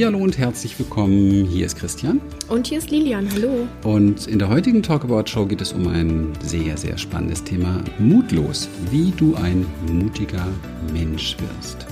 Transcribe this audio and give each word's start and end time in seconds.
Hallihallo 0.00 0.24
und 0.24 0.38
herzlich 0.38 0.78
willkommen. 0.78 1.44
Hier 1.44 1.66
ist 1.66 1.76
Christian. 1.76 2.22
Und 2.48 2.66
hier 2.66 2.78
ist 2.78 2.90
Lilian. 2.90 3.28
Hallo. 3.34 3.68
Und 3.84 4.26
in 4.28 4.38
der 4.38 4.48
heutigen 4.48 4.82
Talkabout 4.82 5.26
Show 5.26 5.44
geht 5.44 5.60
es 5.60 5.74
um 5.74 5.86
ein 5.88 6.32
sehr, 6.42 6.78
sehr 6.78 6.96
spannendes 6.96 7.44
Thema. 7.44 7.84
Mutlos. 7.98 8.66
Wie 8.90 9.12
du 9.18 9.34
ein 9.34 9.66
mutiger 9.92 10.48
Mensch 10.90 11.36
wirst. 11.38 11.86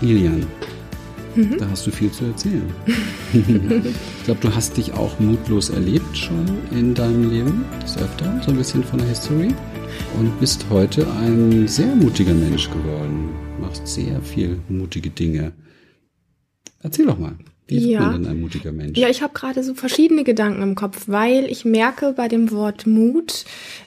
Lilian, 0.00 0.46
mhm. 1.34 1.58
da 1.58 1.68
hast 1.68 1.86
du 1.86 1.90
viel 1.90 2.10
zu 2.10 2.24
erzählen. 2.24 2.72
ich 3.34 4.24
glaube, 4.24 4.40
du 4.40 4.54
hast 4.54 4.78
dich 4.78 4.94
auch 4.94 5.20
mutlos 5.20 5.68
erlebt 5.68 6.16
schon 6.16 6.46
in 6.70 6.94
deinem 6.94 7.28
Leben. 7.28 7.66
Das 7.82 7.98
öfter, 7.98 8.40
so 8.46 8.52
ein 8.52 8.56
bisschen 8.56 8.82
von 8.82 8.98
der 8.98 9.08
History. 9.08 9.52
Und 10.18 10.40
bist 10.40 10.64
heute 10.70 11.06
ein 11.20 11.68
sehr 11.68 11.94
mutiger 11.96 12.32
Mensch 12.32 12.70
geworden. 12.70 13.28
Machst 13.60 13.86
sehr 13.86 14.22
viel 14.22 14.58
mutige 14.70 15.10
Dinge. 15.10 15.52
Erzähl 16.82 17.06
doch 17.06 17.18
mal. 17.18 17.36
Wie 17.72 17.78
ist 17.78 17.90
ja. 17.90 18.00
man 18.00 18.22
denn 18.22 18.32
ein 18.32 18.40
mutiger 18.40 18.72
Mensch? 18.72 18.98
Ja, 18.98 19.08
ich 19.08 19.22
habe 19.22 19.34
gerade 19.34 19.62
so 19.62 19.74
verschiedene 19.74 20.24
Gedanken 20.24 20.62
im 20.62 20.74
Kopf, 20.74 21.04
weil 21.06 21.44
ich 21.50 21.64
merke 21.64 22.12
bei 22.12 22.28
dem 22.28 22.50
Wort 22.50 22.86
Mut, 22.86 23.44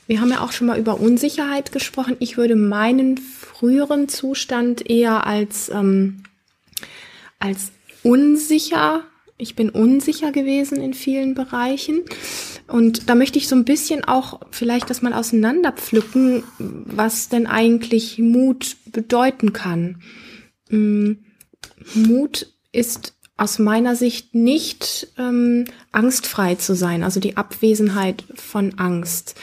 wir 0.08 0.21
haben 0.21 0.30
ja 0.30 0.41
auch 0.41 0.52
schon 0.52 0.67
mal 0.67 0.80
über 0.80 0.99
Unsicherheit 0.99 1.71
gesprochen. 1.71 2.16
Ich 2.20 2.38
würde 2.38 2.55
meinen 2.55 3.17
früheren 3.17 4.09
Zustand 4.09 4.89
eher 4.89 5.25
als, 5.25 5.70
ähm, 5.70 6.23
als 7.39 7.71
unsicher, 8.03 9.03
ich 9.38 9.55
bin 9.55 9.70
unsicher 9.70 10.31
gewesen 10.31 10.77
in 10.80 10.94
vielen 10.94 11.33
Bereichen. 11.33 12.03
Und 12.67 13.09
da 13.09 13.16
möchte 13.16 13.38
ich 13.38 13.47
so 13.47 13.55
ein 13.55 13.66
bisschen 13.66 14.03
auch 14.03 14.39
vielleicht 14.52 14.89
das 14.89 15.02
mal 15.02 15.13
auseinanderpflücken, 15.13 16.44
was 16.58 17.30
denn 17.30 17.45
eigentlich 17.45 18.17
Mut 18.17 18.78
bedeuten 18.86 19.53
kann. 19.53 20.02
Hm, 20.69 21.19
Mut 21.94 22.47
ist 22.72 23.14
aus 23.38 23.59
meiner 23.59 23.95
Sicht 23.95 24.33
nicht 24.33 25.09
ähm, 25.17 25.66
angstfrei 25.91 26.55
zu 26.55 26.75
sein, 26.75 27.03
also 27.03 27.19
die 27.19 27.38
Abwesenheit 27.38 28.23
von 28.36 28.78
Angst. 28.80 29.36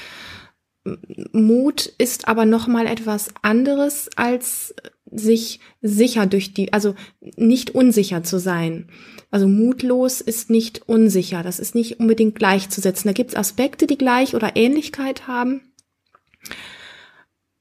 Mut 1.32 1.86
ist 1.98 2.26
aber 2.26 2.44
noch 2.44 2.66
mal 2.66 2.86
etwas 2.86 3.28
anderes 3.42 4.08
als 4.16 4.74
sich 5.14 5.60
sicher 5.80 6.26
durch 6.26 6.54
die, 6.54 6.72
also 6.72 6.94
nicht 7.36 7.74
unsicher 7.74 8.24
zu 8.24 8.38
sein. 8.40 8.88
Also 9.30 9.46
mutlos 9.46 10.20
ist 10.20 10.50
nicht 10.50 10.88
unsicher. 10.88 11.42
Das 11.42 11.58
ist 11.58 11.74
nicht 11.74 12.00
unbedingt 12.00 12.34
gleichzusetzen. 12.34 13.08
Da 13.08 13.12
gibt 13.12 13.30
es 13.30 13.36
Aspekte, 13.36 13.86
die 13.86 13.98
gleich 13.98 14.34
oder 14.34 14.56
Ähnlichkeit 14.56 15.26
haben. 15.28 15.72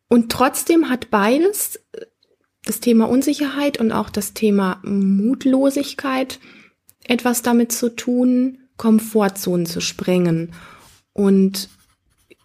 Und 0.08 0.32
trotzdem 0.32 0.90
hat 0.90 1.10
beides 1.12 1.80
das 2.66 2.80
Thema 2.80 3.10
Unsicherheit 3.10 3.80
und 3.80 3.92
auch 3.92 4.10
das 4.10 4.34
Thema 4.34 4.80
Mutlosigkeit 4.84 6.40
etwas 7.06 7.42
damit 7.42 7.72
zu 7.72 7.96
tun, 7.96 8.60
Komfortzonen 8.78 9.66
zu 9.66 9.82
sprengen 9.82 10.54
und 11.14 11.70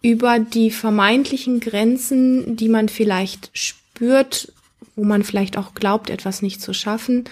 über 0.01 0.39
die 0.39 0.71
vermeintlichen 0.71 1.59
Grenzen, 1.59 2.55
die 2.55 2.69
man 2.69 2.89
vielleicht 2.89 3.49
spürt, 3.53 4.53
wo 4.95 5.03
man 5.03 5.23
vielleicht 5.23 5.57
auch 5.57 5.73
glaubt, 5.73 6.09
etwas 6.09 6.41
nicht 6.41 6.61
zu 6.61 6.73
schaffen, 6.73 7.25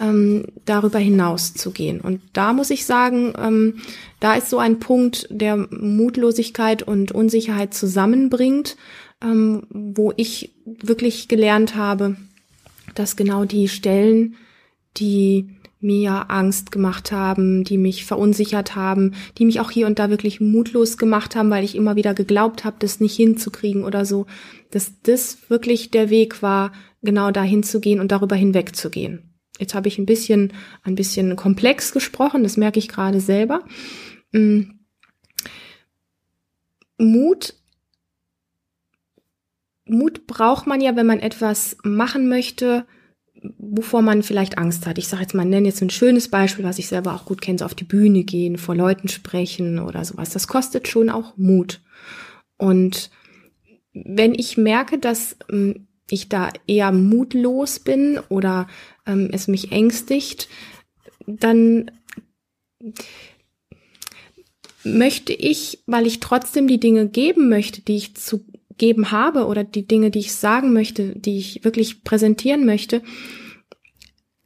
ähm, 0.00 0.46
darüber 0.64 0.98
hinaus 0.98 1.54
zu 1.54 1.70
gehen. 1.70 2.00
Und 2.00 2.20
da 2.32 2.52
muss 2.52 2.70
ich 2.70 2.86
sagen, 2.86 3.34
ähm, 3.38 3.80
da 4.18 4.34
ist 4.34 4.50
so 4.50 4.58
ein 4.58 4.80
Punkt, 4.80 5.26
der 5.30 5.56
Mutlosigkeit 5.56 6.82
und 6.82 7.12
Unsicherheit 7.12 7.74
zusammenbringt 7.74 8.76
ähm, 9.22 9.66
wo 9.70 10.12
ich 10.16 10.54
wirklich 10.64 11.28
gelernt 11.28 11.74
habe, 11.74 12.16
dass 12.94 13.16
genau 13.16 13.44
die 13.44 13.68
Stellen, 13.68 14.36
die 14.96 15.60
mir 15.80 16.30
Angst 16.30 16.72
gemacht 16.72 17.10
haben, 17.10 17.64
die 17.64 17.78
mich 17.78 18.04
verunsichert 18.04 18.76
haben, 18.76 19.14
die 19.38 19.46
mich 19.46 19.60
auch 19.60 19.70
hier 19.70 19.86
und 19.86 19.98
da 19.98 20.10
wirklich 20.10 20.40
mutlos 20.40 20.98
gemacht 20.98 21.34
haben, 21.34 21.50
weil 21.50 21.64
ich 21.64 21.74
immer 21.74 21.96
wieder 21.96 22.12
geglaubt 22.12 22.64
habe, 22.64 22.76
das 22.80 23.00
nicht 23.00 23.16
hinzukriegen 23.16 23.84
oder 23.84 24.04
so, 24.04 24.26
dass 24.70 25.00
das 25.02 25.38
wirklich 25.48 25.90
der 25.90 26.10
Weg 26.10 26.42
war, 26.42 26.72
genau 27.02 27.30
dahin 27.30 27.62
zu 27.62 27.80
gehen 27.80 27.98
und 27.98 28.12
darüber 28.12 28.36
hinwegzugehen. 28.36 29.30
Jetzt 29.58 29.74
habe 29.74 29.88
ich 29.88 29.98
ein 29.98 30.06
bisschen, 30.06 30.52
ein 30.82 30.94
bisschen 30.94 31.34
komplex 31.36 31.92
gesprochen, 31.92 32.42
das 32.42 32.58
merke 32.58 32.78
ich 32.78 32.88
gerade 32.88 33.20
selber. 33.20 33.64
Mm. 34.32 34.62
Mut 36.98 37.54
Mut 39.90 40.26
braucht 40.26 40.66
man 40.66 40.80
ja, 40.80 40.96
wenn 40.96 41.06
man 41.06 41.20
etwas 41.20 41.76
machen 41.82 42.28
möchte, 42.28 42.86
wovor 43.58 44.02
man 44.02 44.22
vielleicht 44.22 44.58
Angst 44.58 44.86
hat. 44.86 44.98
Ich 44.98 45.08
sage 45.08 45.22
jetzt 45.22 45.34
mal, 45.34 45.44
nenne 45.44 45.68
jetzt 45.68 45.82
ein 45.82 45.90
schönes 45.90 46.28
Beispiel, 46.28 46.64
was 46.64 46.78
ich 46.78 46.88
selber 46.88 47.14
auch 47.14 47.24
gut 47.24 47.40
kenne, 47.40 47.58
so 47.58 47.64
auf 47.64 47.74
die 47.74 47.84
Bühne 47.84 48.24
gehen, 48.24 48.58
vor 48.58 48.74
Leuten 48.74 49.08
sprechen 49.08 49.78
oder 49.78 50.04
sowas. 50.04 50.30
Das 50.30 50.46
kostet 50.46 50.88
schon 50.88 51.10
auch 51.10 51.36
Mut. 51.36 51.80
Und 52.56 53.10
wenn 53.92 54.34
ich 54.34 54.56
merke, 54.56 54.98
dass 54.98 55.36
ähm, 55.50 55.86
ich 56.10 56.28
da 56.28 56.50
eher 56.66 56.92
mutlos 56.92 57.78
bin 57.78 58.20
oder 58.28 58.68
ähm, 59.06 59.30
es 59.32 59.48
mich 59.48 59.72
ängstigt, 59.72 60.48
dann 61.26 61.90
möchte 64.84 65.32
ich, 65.32 65.82
weil 65.86 66.06
ich 66.06 66.20
trotzdem 66.20 66.66
die 66.66 66.80
Dinge 66.80 67.08
geben 67.08 67.48
möchte, 67.48 67.82
die 67.82 67.96
ich 67.96 68.16
zu 68.16 68.44
geben 68.80 69.12
habe 69.12 69.46
oder 69.46 69.62
die 69.62 69.86
Dinge, 69.86 70.10
die 70.10 70.20
ich 70.20 70.34
sagen 70.34 70.72
möchte, 70.72 71.14
die 71.14 71.36
ich 71.36 71.64
wirklich 71.64 72.02
präsentieren 72.02 72.64
möchte, 72.64 73.02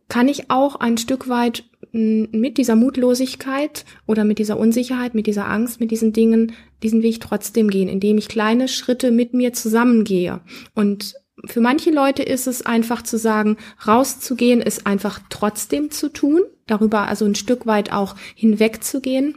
kann 0.09 0.28
ich 0.28 0.50
auch 0.50 0.75
ein 0.77 0.99
Stück 0.99 1.28
weit 1.28 1.65
mit 1.93 2.59
dieser 2.59 2.75
Mutlosigkeit 2.75 3.84
oder 4.06 4.25
mit 4.25 4.41
dieser 4.41 4.59
Unsicherheit, 4.59 5.15
mit 5.15 5.28
dieser 5.28 5.49
Angst, 5.49 5.78
mit 5.78 5.93
diesen 5.93 6.12
Dingen, 6.12 6.53
diesen 6.83 7.03
Weg 7.03 7.21
trotzdem 7.21 7.71
gehen, 7.71 7.89
indem 7.89 8.19
ich 8.19 8.28
kleine 8.28 8.67
Schritte 8.67 9.12
mit 9.12 9.34
mir 9.34 9.53
zusammengehe. 9.53 10.41
Und 10.75 11.15
für 11.47 11.61
manche 11.61 11.93
Leute 11.93 12.25
ist 12.25 12.49
es 12.49 12.66
einfach 12.66 13.03
zu 13.03 13.19
sagen, 13.19 13.56
rauszugehen, 13.87 14.61
ist 14.61 14.84
einfach 14.84 15.21
trotzdem 15.31 15.93
zu 15.93 16.12
tun, 16.12 16.41
darüber 16.66 17.06
also 17.06 17.25
ein 17.25 17.37
Stück 17.37 17.66
weit 17.66 17.93
auch 17.93 18.16
hinwegzugehen 18.34 19.37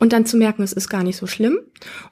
und 0.00 0.12
dann 0.12 0.26
zu 0.26 0.36
merken, 0.36 0.62
es 0.62 0.72
ist 0.72 0.88
gar 0.88 1.02
nicht 1.02 1.16
so 1.16 1.26
schlimm. 1.26 1.58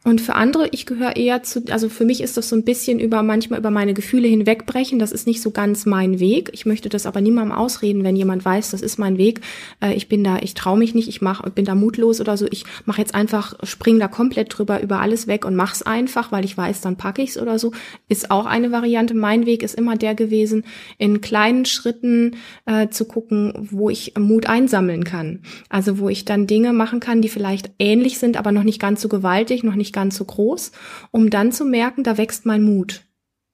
Und 0.03 0.21
für 0.21 0.35
andere, 0.35 0.69
ich 0.73 0.87
gehöre 0.87 1.17
eher 1.17 1.43
zu, 1.43 1.63
also 1.71 1.89
für 1.89 2.05
mich 2.05 2.21
ist 2.21 2.37
das 2.37 2.49
so 2.49 2.57
ein 2.57 2.65
bisschen 2.65 2.99
über 2.99 3.23
manchmal 3.23 3.61
über 3.61 3.71
meine 3.71 3.95
Gefühle 3.95 4.27
hinwegbrechen. 4.27 4.99
Das 4.99 5.13
ist 5.13 5.27
nicht 5.27 5.41
so 5.41 5.53
ganz 5.53 5.87
mein 5.87 6.19
Weg. 6.19 6.51
Ich 6.53 6.67
möchte 6.67 6.89
das 6.89 7.07
aber 7.07 7.21
niemandem 7.21 7.57
ausreden, 7.57 8.03
wenn 8.03 8.17
jemand 8.17 8.45
weiß, 8.45 8.73
das 8.73 8.83
ist 8.83 8.99
mein 8.99 9.19
Weg. 9.19 9.41
Äh, 9.81 9.95
ich 9.95 10.09
bin 10.09 10.25
da, 10.25 10.39
ich 10.39 10.55
traue 10.55 10.79
mich 10.79 10.95
nicht, 10.95 11.09
ich 11.09 11.23
mach, 11.23 11.43
bin 11.51 11.65
da 11.65 11.75
mutlos 11.77 12.21
oder 12.21 12.37
so. 12.37 12.47
Ich 12.51 12.65
mache 12.87 13.01
jetzt 13.01 13.15
einfach, 13.15 13.55
spring 13.63 14.01
da 14.01 14.09
komplett 14.09 14.57
drüber 14.57 14.83
über 14.83 15.01
alles 15.01 15.29
weg 15.29 15.45
und 15.45 15.55
mach's 15.55 15.83
einfach, 15.83 16.33
weil 16.33 16.45
ich 16.45 16.57
weiß, 16.57 16.81
dann 16.81 16.97
packe 16.97 17.23
ich's 17.23 17.39
oder 17.39 17.59
so. 17.59 17.73
Ist 18.09 18.33
auch 18.33 18.47
eine 18.47 18.73
Variante. 18.73 19.15
Mein 19.15 19.47
Weg 19.47 19.63
ist 19.63 19.77
immer 19.77 19.97
der 19.97 20.17
gewesen, 20.17 20.65
in 20.99 21.21
kleinen 21.21 21.65
Schritten 21.65 22.37
äh, 22.67 22.89
zu 22.89 23.05
gucken, 23.05 23.53
wo 23.71 23.91
ich 23.91 24.15
Mut 24.19 24.47
einsammeln 24.47 25.05
kann. 25.05 25.43
Also 25.69 25.99
wo 25.99 26.09
ich 26.09 26.25
dann 26.25 26.49
Dinge 26.49 26.73
machen 26.73 26.99
kann, 26.99 27.23
die 27.23 27.29
vielleicht 27.29 27.75
ähnlich 27.78 28.19
sind, 28.19 28.37
aber 28.37 28.53
noch 28.53 28.64
nicht 28.64 28.81
ganz 28.81 29.00
so 29.03 29.09
gewaltig, 29.09 29.62
noch 29.62 29.75
nicht 29.75 29.94
ganz 29.94 30.16
so 30.16 30.25
groß, 30.25 30.72
um 31.10 31.31
dann 31.31 31.53
zu 31.53 31.64
merken, 31.64 32.03
da 32.03 32.19
wächst 32.19 32.47
mein 32.47 32.62
Mut. 32.62 33.03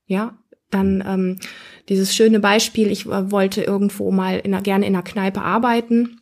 Ja, 0.07 0.39
dann 0.71 1.05
ähm, 1.07 1.41
dieses 1.89 2.15
schöne 2.15 2.41
Beispiel, 2.41 2.91
ich 2.91 3.07
äh, 3.07 3.31
wollte 3.31 3.63
irgendwo 3.63 4.11
mal 4.11 4.39
in 4.39 4.61
gerne 4.63 4.87
in 4.87 4.95
einer 4.95 5.03
Kneipe 5.03 5.43
arbeiten 5.43 6.22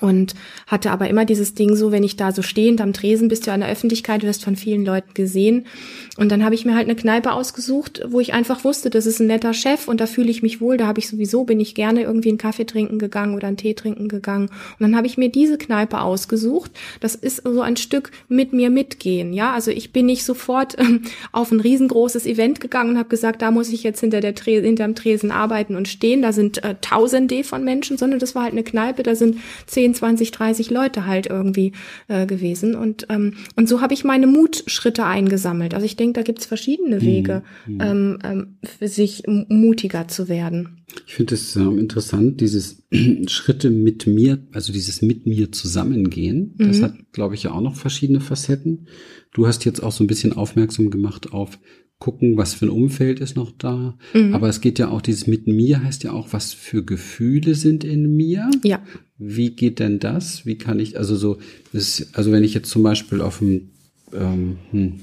und 0.00 0.34
hatte 0.68 0.92
aber 0.92 1.08
immer 1.08 1.24
dieses 1.24 1.54
Ding 1.54 1.74
so, 1.74 1.90
wenn 1.90 2.04
ich 2.04 2.16
da 2.16 2.30
so 2.30 2.42
stehend 2.42 2.80
am 2.80 2.92
Tresen 2.92 3.28
bist 3.28 3.46
du 3.46 3.52
an 3.52 3.60
der 3.60 3.68
Öffentlichkeit, 3.68 4.22
wirst 4.22 4.44
von 4.44 4.54
vielen 4.54 4.84
Leuten 4.84 5.14
gesehen. 5.14 5.66
Und 6.16 6.30
dann 6.30 6.44
habe 6.44 6.54
ich 6.54 6.64
mir 6.64 6.76
halt 6.76 6.86
eine 6.86 6.94
Kneipe 6.94 7.32
ausgesucht, 7.32 8.02
wo 8.08 8.20
ich 8.20 8.32
einfach 8.32 8.62
wusste, 8.62 8.90
das 8.90 9.06
ist 9.06 9.20
ein 9.20 9.26
netter 9.26 9.52
Chef 9.52 9.88
und 9.88 10.00
da 10.00 10.06
fühle 10.06 10.30
ich 10.30 10.42
mich 10.42 10.60
wohl. 10.60 10.76
Da 10.76 10.86
habe 10.86 11.00
ich 11.00 11.08
sowieso, 11.08 11.44
bin 11.44 11.58
ich 11.58 11.74
gerne 11.74 12.02
irgendwie 12.02 12.28
einen 12.28 12.38
Kaffee 12.38 12.66
trinken 12.66 12.98
gegangen 12.98 13.34
oder 13.34 13.48
einen 13.48 13.56
Tee 13.56 13.74
trinken 13.74 14.08
gegangen. 14.08 14.46
Und 14.46 14.80
dann 14.80 14.96
habe 14.96 15.08
ich 15.08 15.18
mir 15.18 15.28
diese 15.28 15.58
Kneipe 15.58 16.00
ausgesucht. 16.00 16.70
Das 17.00 17.16
ist 17.16 17.42
so 17.44 17.60
ein 17.60 17.76
Stück 17.76 18.12
mit 18.28 18.52
mir 18.52 18.70
mitgehen. 18.70 19.32
Ja, 19.32 19.52
also 19.52 19.72
ich 19.72 19.92
bin 19.92 20.06
nicht 20.06 20.24
sofort 20.24 20.78
ähm, 20.78 21.02
auf 21.32 21.50
ein 21.50 21.60
riesengroßes 21.60 22.26
Event 22.26 22.60
gegangen 22.60 22.90
und 22.90 22.98
habe 22.98 23.08
gesagt, 23.08 23.42
da 23.42 23.50
muss 23.50 23.70
ich 23.70 23.82
jetzt 23.82 24.00
hinter 24.00 24.20
der 24.20 24.36
Tre 24.36 24.60
hinterm 24.60 24.94
Tresen 24.94 25.32
arbeiten 25.32 25.74
und 25.74 25.88
stehen. 25.88 26.22
Da 26.22 26.32
sind 26.32 26.62
äh, 26.62 26.76
Tausende 26.80 27.42
von 27.42 27.64
Menschen, 27.64 27.98
sondern 27.98 28.20
das 28.20 28.34
war 28.34 28.44
halt 28.44 28.52
eine 28.52 28.62
Kneipe, 28.62 29.02
da 29.02 29.14
sind 29.14 29.38
10, 29.80 29.94
20, 29.94 30.30
30 30.30 30.70
Leute 30.70 31.06
halt 31.06 31.26
irgendwie 31.26 31.72
äh, 32.08 32.26
gewesen. 32.26 32.74
Und, 32.74 33.06
ähm, 33.08 33.32
und 33.56 33.66
so 33.66 33.80
habe 33.80 33.94
ich 33.94 34.04
meine 34.04 34.26
Mutschritte 34.26 35.06
eingesammelt. 35.06 35.72
Also 35.72 35.86
ich 35.86 35.96
denke, 35.96 36.20
da 36.20 36.22
gibt 36.22 36.40
es 36.40 36.46
verschiedene 36.46 36.96
mhm. 36.96 37.02
Wege, 37.02 37.42
mhm. 37.66 37.80
ähm, 37.80 38.18
ähm, 38.22 38.58
für 38.62 38.88
sich 38.88 39.22
mutiger 39.26 40.06
zu 40.06 40.28
werden. 40.28 40.82
Ich 41.06 41.14
finde 41.14 41.34
es 41.34 41.56
ähm, 41.56 41.78
interessant, 41.78 42.42
dieses 42.42 42.82
Schritte 43.26 43.70
mit 43.70 44.06
mir, 44.06 44.46
also 44.52 44.70
dieses 44.70 45.00
mit 45.00 45.24
mir 45.24 45.50
zusammengehen. 45.50 46.54
Das 46.58 46.78
mhm. 46.78 46.82
hat, 46.82 46.94
glaube 47.12 47.34
ich, 47.34 47.44
ja 47.44 47.52
auch 47.52 47.62
noch 47.62 47.76
verschiedene 47.76 48.20
Facetten. 48.20 48.86
Du 49.32 49.46
hast 49.46 49.64
jetzt 49.64 49.82
auch 49.82 49.92
so 49.92 50.04
ein 50.04 50.08
bisschen 50.08 50.34
aufmerksam 50.34 50.90
gemacht 50.90 51.32
auf 51.32 51.58
gucken, 52.00 52.36
was 52.38 52.54
für 52.54 52.66
ein 52.66 52.70
Umfeld 52.70 53.20
ist 53.20 53.36
noch 53.36 53.52
da. 53.52 53.96
Mhm. 54.14 54.34
Aber 54.34 54.48
es 54.48 54.60
geht 54.60 54.80
ja 54.80 54.88
auch, 54.88 55.02
dieses 55.02 55.28
mit 55.28 55.46
mir 55.46 55.84
heißt 55.84 56.02
ja 56.02 56.12
auch, 56.12 56.32
was 56.32 56.52
für 56.52 56.84
Gefühle 56.84 57.54
sind 57.54 57.84
in 57.84 58.16
mir. 58.16 58.50
Ja. 58.64 58.82
Wie 59.18 59.50
geht 59.50 59.78
denn 59.78 60.00
das? 60.00 60.46
Wie 60.46 60.56
kann 60.56 60.80
ich, 60.80 60.98
also 60.98 61.14
so, 61.14 61.38
das, 61.72 62.08
also 62.14 62.32
wenn 62.32 62.42
ich 62.42 62.54
jetzt 62.54 62.70
zum 62.70 62.82
Beispiel 62.82 63.20
auf 63.20 63.38
dem, 63.38 63.68
ähm, 64.14 64.56
hm, 64.70 65.00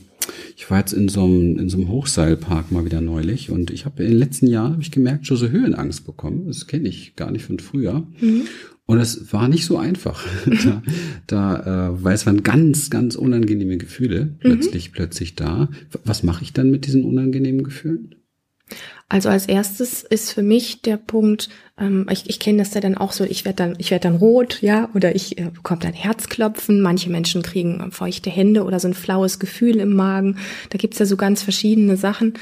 ich 0.57 0.69
war 0.69 0.79
jetzt 0.79 0.91
in 0.91 1.07
so 1.07 1.23
einem, 1.23 1.59
in 1.59 1.69
so 1.69 1.77
einem 1.77 1.87
Hochseilpark 1.87 2.71
mal 2.71 2.83
wieder 2.83 2.99
neulich 2.99 3.51
und 3.51 3.69
ich 3.69 3.85
habe 3.85 4.03
in 4.03 4.09
den 4.09 4.19
letzten 4.19 4.47
Jahren 4.47 4.73
habe 4.73 4.81
ich 4.81 4.91
gemerkt, 4.91 5.27
schon 5.27 5.37
so 5.37 5.49
Höhenangst 5.49 6.03
bekommen. 6.05 6.47
Das 6.47 6.65
kenne 6.65 6.89
ich 6.89 7.15
gar 7.15 7.31
nicht 7.31 7.45
von 7.45 7.59
früher. 7.59 8.07
Mhm. 8.19 8.41
Und 8.87 8.99
es 8.99 9.33
war 9.33 9.49
nicht 9.49 9.65
so 9.65 9.77
einfach, 9.77 10.25
da, 10.63 10.81
da 11.27 11.89
äh, 11.89 12.03
weil 12.03 12.15
es 12.15 12.25
waren 12.25 12.41
ganz, 12.41 12.89
ganz 12.89 13.15
unangenehme 13.15 13.77
Gefühle 13.77 14.25
mhm. 14.25 14.37
plötzlich, 14.39 14.93
plötzlich 14.93 15.35
da. 15.35 15.69
Was 16.05 16.23
mache 16.23 16.43
ich 16.43 16.53
dann 16.53 16.71
mit 16.71 16.87
diesen 16.87 17.03
unangenehmen 17.03 17.63
Gefühlen? 17.63 18.15
Also 19.09 19.29
als 19.29 19.45
erstes 19.45 20.03
ist 20.03 20.33
für 20.33 20.41
mich 20.41 20.81
der 20.81 20.97
Punkt, 20.97 21.49
ähm, 21.79 22.07
ich, 22.11 22.29
ich 22.29 22.39
kenne 22.39 22.57
das 22.57 22.73
ja 22.73 22.81
dann 22.81 22.97
auch 22.97 23.11
so, 23.11 23.23
ich 23.23 23.45
werde 23.45 23.55
dann, 23.57 23.75
ich 23.77 23.91
werde 23.91 24.03
dann 24.03 24.17
rot, 24.17 24.61
ja, 24.61 24.89
oder 24.95 25.15
ich 25.15 25.37
äh, 25.37 25.49
bekomme 25.53 25.79
dann 25.79 25.93
Herzklopfen. 25.93 26.81
Manche 26.81 27.09
Menschen 27.09 27.43
kriegen 27.43 27.91
feuchte 27.91 28.29
Hände 28.29 28.63
oder 28.63 28.79
so 28.79 28.87
ein 28.87 28.93
flaues 28.93 29.39
Gefühl 29.39 29.77
im 29.77 29.95
Magen. 29.95 30.37
Da 30.71 30.77
gibt's 30.77 30.99
ja 30.99 31.05
so 31.05 31.15
ganz 31.17 31.43
verschiedene 31.43 31.97
Sachen. 31.97 32.33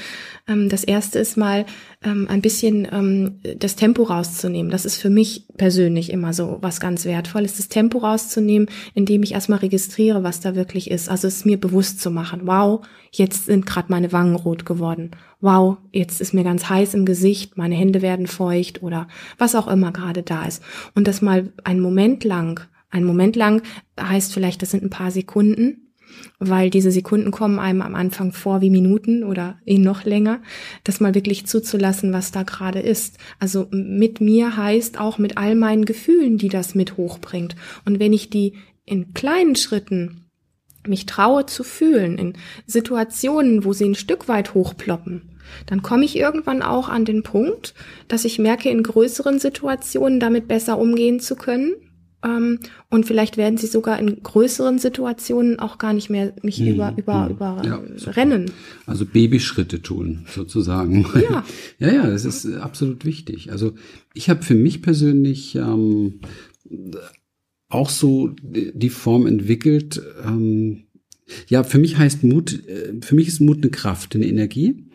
Ähm, 0.48 0.68
das 0.68 0.84
erste 0.84 1.18
ist 1.18 1.36
mal 1.36 1.66
ähm, 2.02 2.26
ein 2.30 2.40
bisschen 2.40 2.88
ähm, 2.90 3.40
das 3.58 3.76
Tempo 3.76 4.04
rauszunehmen. 4.04 4.72
Das 4.72 4.86
ist 4.86 4.96
für 4.96 5.10
mich 5.10 5.46
persönlich 5.56 6.10
immer 6.10 6.32
so 6.32 6.58
was 6.62 6.80
ganz 6.80 7.04
Wertvolles, 7.04 7.58
das 7.58 7.68
Tempo 7.68 7.98
rauszunehmen, 7.98 8.68
indem 8.94 9.22
ich 9.22 9.32
erstmal 9.32 9.58
registriere, 9.58 10.22
was 10.22 10.40
da 10.40 10.54
wirklich 10.54 10.90
ist. 10.90 11.10
Also 11.10 11.28
es 11.28 11.44
mir 11.44 11.60
bewusst 11.60 12.00
zu 12.00 12.10
machen. 12.10 12.42
Wow, 12.44 12.86
jetzt 13.10 13.46
sind 13.46 13.66
gerade 13.66 13.90
meine 13.90 14.12
Wangen 14.12 14.36
rot 14.36 14.64
geworden. 14.64 15.10
Wow, 15.40 15.76
jetzt 15.92 16.22
ist 16.22 16.32
mir 16.32 16.44
ganz 16.44 16.55
heiß 16.64 16.94
im 16.94 17.04
Gesicht, 17.04 17.56
meine 17.56 17.74
Hände 17.74 18.02
werden 18.02 18.26
feucht 18.26 18.82
oder 18.82 19.08
was 19.38 19.54
auch 19.54 19.68
immer 19.68 19.92
gerade 19.92 20.22
da 20.22 20.44
ist. 20.44 20.62
Und 20.94 21.06
das 21.08 21.22
mal 21.22 21.52
einen 21.64 21.80
Moment 21.80 22.24
lang, 22.24 22.60
einen 22.90 23.06
Moment 23.06 23.36
lang 23.36 23.62
heißt 24.00 24.32
vielleicht, 24.32 24.62
das 24.62 24.70
sind 24.70 24.82
ein 24.82 24.90
paar 24.90 25.10
Sekunden, 25.10 25.86
weil 26.38 26.70
diese 26.70 26.90
Sekunden 26.90 27.30
kommen 27.30 27.58
einem 27.58 27.82
am 27.82 27.94
Anfang 27.94 28.32
vor 28.32 28.60
wie 28.60 28.70
Minuten 28.70 29.24
oder 29.24 29.58
eh 29.66 29.78
noch 29.78 30.04
länger, 30.04 30.40
das 30.84 31.00
mal 31.00 31.14
wirklich 31.14 31.46
zuzulassen, 31.46 32.12
was 32.12 32.32
da 32.32 32.42
gerade 32.42 32.80
ist. 32.80 33.18
Also 33.38 33.68
mit 33.70 34.20
mir 34.20 34.56
heißt 34.56 34.98
auch 34.98 35.18
mit 35.18 35.36
all 35.36 35.54
meinen 35.54 35.84
Gefühlen, 35.84 36.38
die 36.38 36.48
das 36.48 36.74
mit 36.74 36.96
hochbringt. 36.96 37.56
Und 37.84 38.00
wenn 38.00 38.12
ich 38.12 38.30
die 38.30 38.54
in 38.84 39.14
kleinen 39.14 39.56
Schritten 39.56 40.26
mich 40.86 41.06
traue 41.06 41.46
zu 41.46 41.64
fühlen, 41.64 42.16
in 42.16 42.34
Situationen, 42.66 43.64
wo 43.64 43.72
sie 43.72 43.86
ein 43.86 43.94
Stück 43.94 44.28
weit 44.28 44.54
hochploppen, 44.54 45.35
dann 45.66 45.82
komme 45.82 46.04
ich 46.04 46.16
irgendwann 46.16 46.62
auch 46.62 46.88
an 46.88 47.04
den 47.04 47.22
Punkt, 47.22 47.74
dass 48.08 48.24
ich 48.24 48.38
merke, 48.38 48.70
in 48.70 48.82
größeren 48.82 49.38
Situationen 49.38 50.20
damit 50.20 50.48
besser 50.48 50.78
umgehen 50.78 51.20
zu 51.20 51.36
können. 51.36 51.74
Ähm, 52.24 52.58
und 52.90 53.06
vielleicht 53.06 53.36
werden 53.36 53.58
sie 53.58 53.66
sogar 53.66 53.98
in 53.98 54.22
größeren 54.22 54.78
Situationen 54.78 55.58
auch 55.58 55.78
gar 55.78 55.92
nicht 55.92 56.10
mehr 56.10 56.32
mich 56.42 56.58
hm, 56.58 56.68
über, 56.68 56.94
über, 56.96 57.26
hm. 57.26 57.30
über 57.32 57.62
ja, 57.64 57.82
rennen. 58.12 58.50
Also 58.86 59.04
Babyschritte 59.04 59.82
tun, 59.82 60.26
sozusagen. 60.34 61.06
Ja. 61.14 61.44
ja, 61.78 61.92
ja, 61.92 62.06
das 62.06 62.24
ist 62.24 62.46
absolut 62.56 63.04
wichtig. 63.04 63.52
Also 63.52 63.74
ich 64.14 64.30
habe 64.30 64.42
für 64.42 64.54
mich 64.54 64.82
persönlich 64.82 65.54
ähm, 65.56 66.20
auch 67.68 67.90
so 67.90 68.34
die 68.42 68.90
Form 68.90 69.26
entwickelt, 69.26 70.00
ähm, 70.24 70.86
ja, 71.48 71.64
für 71.64 71.78
mich 71.78 71.98
heißt 71.98 72.22
Mut, 72.24 72.66
äh, 72.68 72.94
für 73.00 73.14
mich 73.14 73.28
ist 73.28 73.40
Mut 73.40 73.58
eine 73.58 73.70
Kraft, 73.70 74.14
eine 74.14 74.26
Energie. 74.26 74.85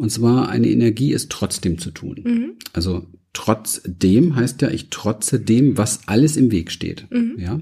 Und 0.00 0.08
zwar 0.08 0.48
eine 0.48 0.68
Energie 0.68 1.12
ist 1.12 1.30
trotzdem 1.30 1.76
zu 1.76 1.90
tun. 1.90 2.20
Mhm. 2.24 2.52
Also 2.72 3.06
trotzdem 3.34 4.34
heißt 4.34 4.62
ja, 4.62 4.70
ich 4.70 4.88
trotze 4.88 5.38
dem, 5.38 5.76
was 5.76 6.08
alles 6.08 6.38
im 6.38 6.50
Weg 6.50 6.70
steht. 6.70 7.06
Mhm. 7.10 7.36
Ja. 7.38 7.60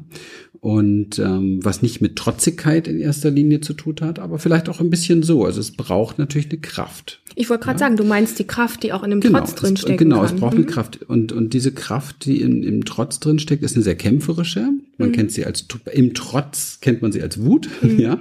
Und 0.61 1.21
ähm, 1.21 1.61
was 1.63 1.83
nicht 1.83 2.01
mit 2.01 2.17
Trotzigkeit 2.17 2.89
in 2.89 2.99
erster 2.99 3.31
Linie 3.31 3.61
zu 3.61 3.75
tun 3.75 3.95
hat, 4.01 4.19
aber 4.19 4.39
vielleicht 4.39 4.69
auch 4.69 4.81
ein 4.81 4.91
bisschen 4.91 5.23
so. 5.23 5.45
Also 5.45 5.61
es 5.61 5.73
braucht 5.73 6.19
natürlich 6.19 6.51
eine 6.51 6.59
Kraft. 6.59 7.21
Ich 7.41 7.49
wollte 7.49 7.67
gerade 7.67 7.77
ja. 7.77 7.87
sagen, 7.87 7.97
du 7.97 8.03
meinst 8.03 8.37
die 8.41 8.47
Kraft, 8.49 8.83
die 8.83 8.93
auch 8.93 9.05
in 9.05 9.11
dem 9.11 9.21
genau, 9.21 9.39
Trotz 9.39 9.55
drin 9.55 9.77
steckt. 9.77 9.99
Genau, 9.99 10.17
kann. 10.17 10.25
es 10.25 10.33
braucht 10.33 10.55
mhm. 10.55 10.65
eine 10.65 10.67
Kraft. 10.67 11.03
Und, 11.05 11.31
und 11.31 11.55
diese 11.55 11.71
Kraft, 11.71 12.25
die 12.25 12.41
in, 12.41 12.65
im 12.65 12.85
Trotz 12.85 13.21
drin 13.21 13.39
steckt, 13.39 13.63
ist 13.63 13.77
eine 13.77 13.85
sehr 13.85 13.95
kämpferische. 13.95 14.71
Man 14.97 15.11
mhm. 15.11 15.13
kennt 15.13 15.31
sie 15.31 15.47
als, 15.47 15.65
im 15.93 16.15
Trotz 16.15 16.81
kennt 16.81 17.01
man 17.01 17.13
sie 17.13 17.23
als 17.23 17.41
Wut, 17.41 17.69
mhm. 17.83 18.01
ja. 18.01 18.19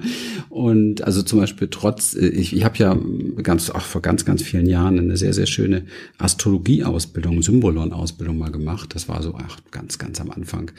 Und 0.50 1.02
also 1.04 1.24
zum 1.24 1.40
Beispiel 1.40 1.68
Trotz, 1.72 2.14
äh, 2.16 2.28
ich, 2.28 2.56
ich 2.56 2.64
habe 2.64 2.78
ja 2.78 2.96
ganz, 3.42 3.72
ach, 3.74 3.82
vor 3.82 4.04
ganz, 4.04 4.24
ganz 4.24 4.44
vielen 4.44 4.68
Jahren 4.68 5.00
eine 5.00 5.18
sehr, 5.18 5.34
sehr 5.34 5.48
schöne 5.48 5.86
Astrologie-Ausbildung, 6.20 7.42
Symbolon-Ausbildung 7.42 8.38
mal 8.38 8.52
gemacht. 8.52 8.94
Das 8.94 9.10
war 9.10 9.24
so, 9.24 9.34
ach, 9.36 9.58
ganz, 9.72 9.98
ganz 9.98 10.22
am 10.22 10.30
Anfang. 10.30 10.70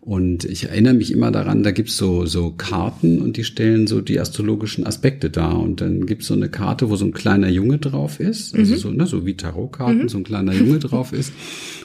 Und 0.00 0.44
ich 0.44 0.68
erinnere 0.68 0.94
mich 0.94 1.07
immer 1.12 1.30
daran, 1.30 1.62
da 1.62 1.70
gibt's 1.70 1.96
so, 1.96 2.26
so 2.26 2.52
Karten 2.52 3.20
und 3.20 3.36
die 3.36 3.44
stellen 3.44 3.86
so 3.86 4.00
die 4.00 4.20
astrologischen 4.20 4.86
Aspekte 4.86 5.30
dar. 5.30 5.60
Und 5.60 5.80
dann 5.80 6.06
gibt's 6.06 6.26
so 6.26 6.34
eine 6.34 6.48
Karte, 6.48 6.90
wo 6.90 6.96
so 6.96 7.04
ein 7.04 7.12
kleiner 7.12 7.48
Junge 7.48 7.78
drauf 7.78 8.20
ist, 8.20 8.54
also 8.54 8.74
mhm. 8.74 8.78
so, 8.78 8.90
ne, 8.90 9.06
so 9.06 9.26
wie 9.26 9.34
Tarotkarten, 9.34 10.02
mhm. 10.02 10.08
so 10.08 10.18
ein 10.18 10.24
kleiner 10.24 10.54
Junge 10.54 10.78
drauf 10.78 11.12
ist. 11.12 11.32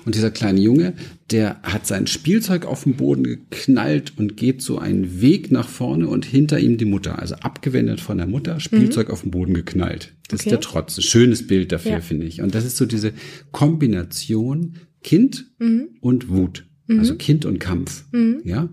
Und 0.05 0.15
dieser 0.15 0.31
kleine 0.31 0.59
Junge, 0.59 0.93
der 1.31 1.61
hat 1.63 1.87
sein 1.87 2.07
Spielzeug 2.07 2.65
auf 2.65 2.83
den 2.83 2.95
Boden 2.95 3.23
geknallt 3.23 4.13
und 4.17 4.37
geht 4.37 4.61
so 4.61 4.77
einen 4.77 5.21
Weg 5.21 5.51
nach 5.51 5.67
vorne 5.67 6.07
und 6.07 6.25
hinter 6.25 6.59
ihm 6.59 6.77
die 6.77 6.85
Mutter, 6.85 7.19
also 7.19 7.35
abgewendet 7.35 8.01
von 8.01 8.17
der 8.17 8.27
Mutter, 8.27 8.59
Spielzeug 8.59 9.07
mhm. 9.07 9.13
auf 9.13 9.21
den 9.21 9.31
Boden 9.31 9.53
geknallt. 9.53 10.13
Das 10.29 10.41
okay. 10.41 10.49
ist 10.49 10.51
der 10.51 10.59
Trotz. 10.61 11.01
Schönes 11.01 11.47
Bild 11.47 11.71
dafür, 11.71 11.91
ja. 11.91 12.01
finde 12.01 12.25
ich. 12.25 12.41
Und 12.41 12.55
das 12.55 12.65
ist 12.65 12.77
so 12.77 12.85
diese 12.85 13.13
Kombination 13.51 14.75
Kind 15.03 15.45
mhm. 15.59 15.89
und 15.99 16.29
Wut. 16.29 16.65
Mhm. 16.88 17.00
Also 17.00 17.15
Kind 17.15 17.45
und 17.45 17.59
Kampf. 17.59 18.06
Mhm. 18.12 18.41
Ja, 18.44 18.69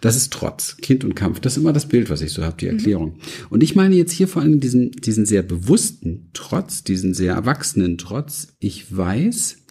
das 0.00 0.16
ist 0.16 0.32
Trotz. 0.32 0.76
Kind 0.78 1.04
und 1.04 1.14
Kampf. 1.14 1.40
Das 1.40 1.54
ist 1.54 1.58
immer 1.58 1.72
das 1.72 1.86
Bild, 1.86 2.10
was 2.10 2.20
ich 2.20 2.32
so 2.32 2.44
habe, 2.44 2.56
die 2.58 2.66
mhm. 2.66 2.72
Erklärung. 2.72 3.08
Mhm. 3.10 3.46
Und 3.50 3.62
ich 3.62 3.74
meine 3.74 3.94
jetzt 3.94 4.12
hier 4.12 4.28
vor 4.28 4.42
allem 4.42 4.60
diesen, 4.60 4.90
diesen 4.92 5.26
sehr 5.26 5.42
bewussten 5.42 6.30
Trotz, 6.34 6.84
diesen 6.84 7.14
sehr 7.14 7.34
erwachsenen 7.34 7.98
Trotz. 7.98 8.48
Ich 8.58 8.94
weiß, 8.94 9.63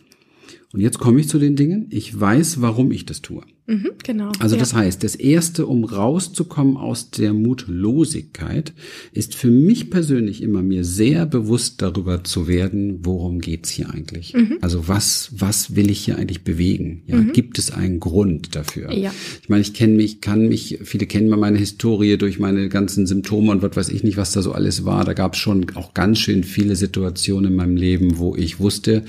und 0.74 0.80
jetzt 0.80 0.98
komme 0.98 1.20
ich 1.20 1.30
zu 1.30 1.38
den 1.38 1.56
Dingen. 1.56 1.86
Ich 1.92 2.20
weiß, 2.20 2.60
warum 2.60 2.92
ich 2.92 3.06
das 3.06 3.22
tue. 3.22 3.44
Mhm, 3.68 3.92
genau. 4.04 4.32
Also 4.40 4.56
ja. 4.56 4.60
das 4.60 4.74
heißt, 4.74 5.04
das 5.04 5.14
Erste, 5.16 5.68
um 5.68 5.86
rauszukommen 5.86 6.78
aus 6.78 7.12
der 7.12 7.32
Mutlosigkeit, 7.34 8.74
ist 9.14 9.36
für 9.36 9.52
mich 9.52 9.92
persönlich 9.92 10.42
immer 10.42 10.64
mir 10.64 10.84
sehr 10.84 11.28
bewusst 11.28 11.82
darüber 11.84 12.24
zu 12.24 12.48
werden, 12.48 13.06
worum 13.06 13.40
geht's 13.40 13.70
hier 13.70 13.92
eigentlich? 13.92 14.34
Mhm. 14.34 14.58
Also 14.62 14.88
was, 14.88 15.32
was 15.38 15.76
will 15.76 15.92
ich 15.92 16.04
hier 16.04 16.18
eigentlich 16.18 16.44
bewegen? 16.44 17.04
Ja, 17.06 17.18
mhm. 17.18 17.34
Gibt 17.34 17.60
es 17.60 17.72
einen 17.72 18.00
Grund 18.00 18.56
dafür? 18.56 18.92
Ja. 18.92 19.14
Ich 19.44 19.50
meine, 19.50 19.62
ich 19.62 19.76
kenne 19.76 19.94
mich, 19.94 20.22
kann 20.22 20.48
mich, 20.48 20.80
viele 20.84 21.06
kennen 21.06 21.30
meine 21.30 21.60
Historie 21.60 22.18
durch 22.18 22.40
meine 22.40 22.68
ganzen 22.68 23.06
Symptome 23.06 23.52
und 23.52 23.62
was 23.62 23.76
weiß 23.78 23.90
ich 23.90 24.04
nicht, 24.04 24.18
was 24.18 24.32
da 24.32 24.42
so 24.42 24.54
alles 24.54 24.86
war. 24.86 25.06
Da 25.06 25.14
gab 25.14 25.36
es 25.36 25.40
schon 25.40 25.68
auch 25.76 25.94
ganz 25.94 26.18
schön 26.18 26.44
viele 26.44 26.76
Situationen 26.76 27.52
in 27.52 27.58
meinem 27.58 27.78
Leben, 27.78 28.18
wo 28.18 28.36
ich 28.36 28.60
wusste, 28.60 29.04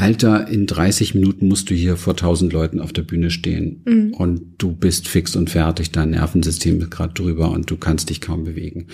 Alter, 0.00 0.48
in 0.48 0.66
30 0.66 1.14
Minuten 1.14 1.46
musst 1.46 1.68
du 1.68 1.74
hier 1.74 1.98
vor 1.98 2.14
1000 2.14 2.54
Leuten 2.54 2.80
auf 2.80 2.92
der 2.92 3.02
Bühne 3.02 3.30
stehen 3.30 3.82
mhm. 3.84 4.14
und 4.14 4.40
du 4.56 4.72
bist 4.72 5.08
fix 5.08 5.36
und 5.36 5.50
fertig, 5.50 5.90
dein 5.90 6.10
Nervensystem 6.10 6.80
ist 6.80 6.90
gerade 6.90 7.12
drüber 7.12 7.50
und 7.50 7.70
du 7.70 7.76
kannst 7.76 8.08
dich 8.08 8.22
kaum 8.22 8.44
bewegen. 8.44 8.86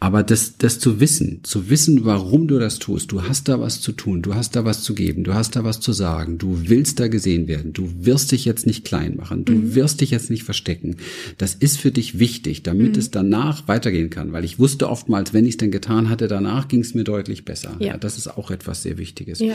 Aber 0.00 0.22
das, 0.22 0.58
das 0.58 0.78
zu 0.78 1.00
wissen, 1.00 1.40
zu 1.44 1.70
wissen, 1.70 2.04
warum 2.04 2.46
du 2.46 2.58
das 2.58 2.78
tust, 2.78 3.10
du 3.10 3.22
hast 3.22 3.48
da 3.48 3.58
was 3.58 3.80
zu 3.80 3.92
tun, 3.92 4.20
du 4.20 4.34
hast 4.34 4.54
da 4.54 4.66
was 4.66 4.82
zu 4.82 4.94
geben, 4.94 5.24
du 5.24 5.32
hast 5.32 5.56
da 5.56 5.64
was 5.64 5.80
zu 5.80 5.92
sagen, 5.92 6.36
du 6.36 6.68
willst 6.68 7.00
da 7.00 7.08
gesehen 7.08 7.48
werden, 7.48 7.72
du 7.72 7.88
wirst 8.00 8.30
dich 8.32 8.44
jetzt 8.44 8.66
nicht 8.66 8.84
klein 8.84 9.16
machen, 9.16 9.46
du 9.46 9.54
mhm. 9.54 9.74
wirst 9.74 10.02
dich 10.02 10.10
jetzt 10.10 10.28
nicht 10.28 10.42
verstecken. 10.42 10.96
Das 11.38 11.54
ist 11.54 11.78
für 11.78 11.90
dich 11.90 12.18
wichtig, 12.18 12.62
damit 12.62 12.92
mhm. 12.92 12.98
es 12.98 13.10
danach 13.10 13.66
weitergehen 13.66 14.10
kann, 14.10 14.32
weil 14.32 14.44
ich 14.44 14.58
wusste 14.58 14.90
oftmals, 14.90 15.32
wenn 15.32 15.46
ich 15.46 15.52
es 15.52 15.56
denn 15.56 15.70
getan 15.70 16.10
hatte, 16.10 16.28
danach 16.28 16.68
ging 16.68 16.80
es 16.80 16.92
mir 16.92 17.04
deutlich 17.04 17.46
besser. 17.46 17.76
Ja. 17.78 17.86
ja. 17.86 17.96
das 17.96 18.18
ist 18.18 18.28
auch 18.28 18.50
etwas 18.50 18.82
sehr 18.82 18.98
Wichtiges. 18.98 19.38
Ja. 19.38 19.54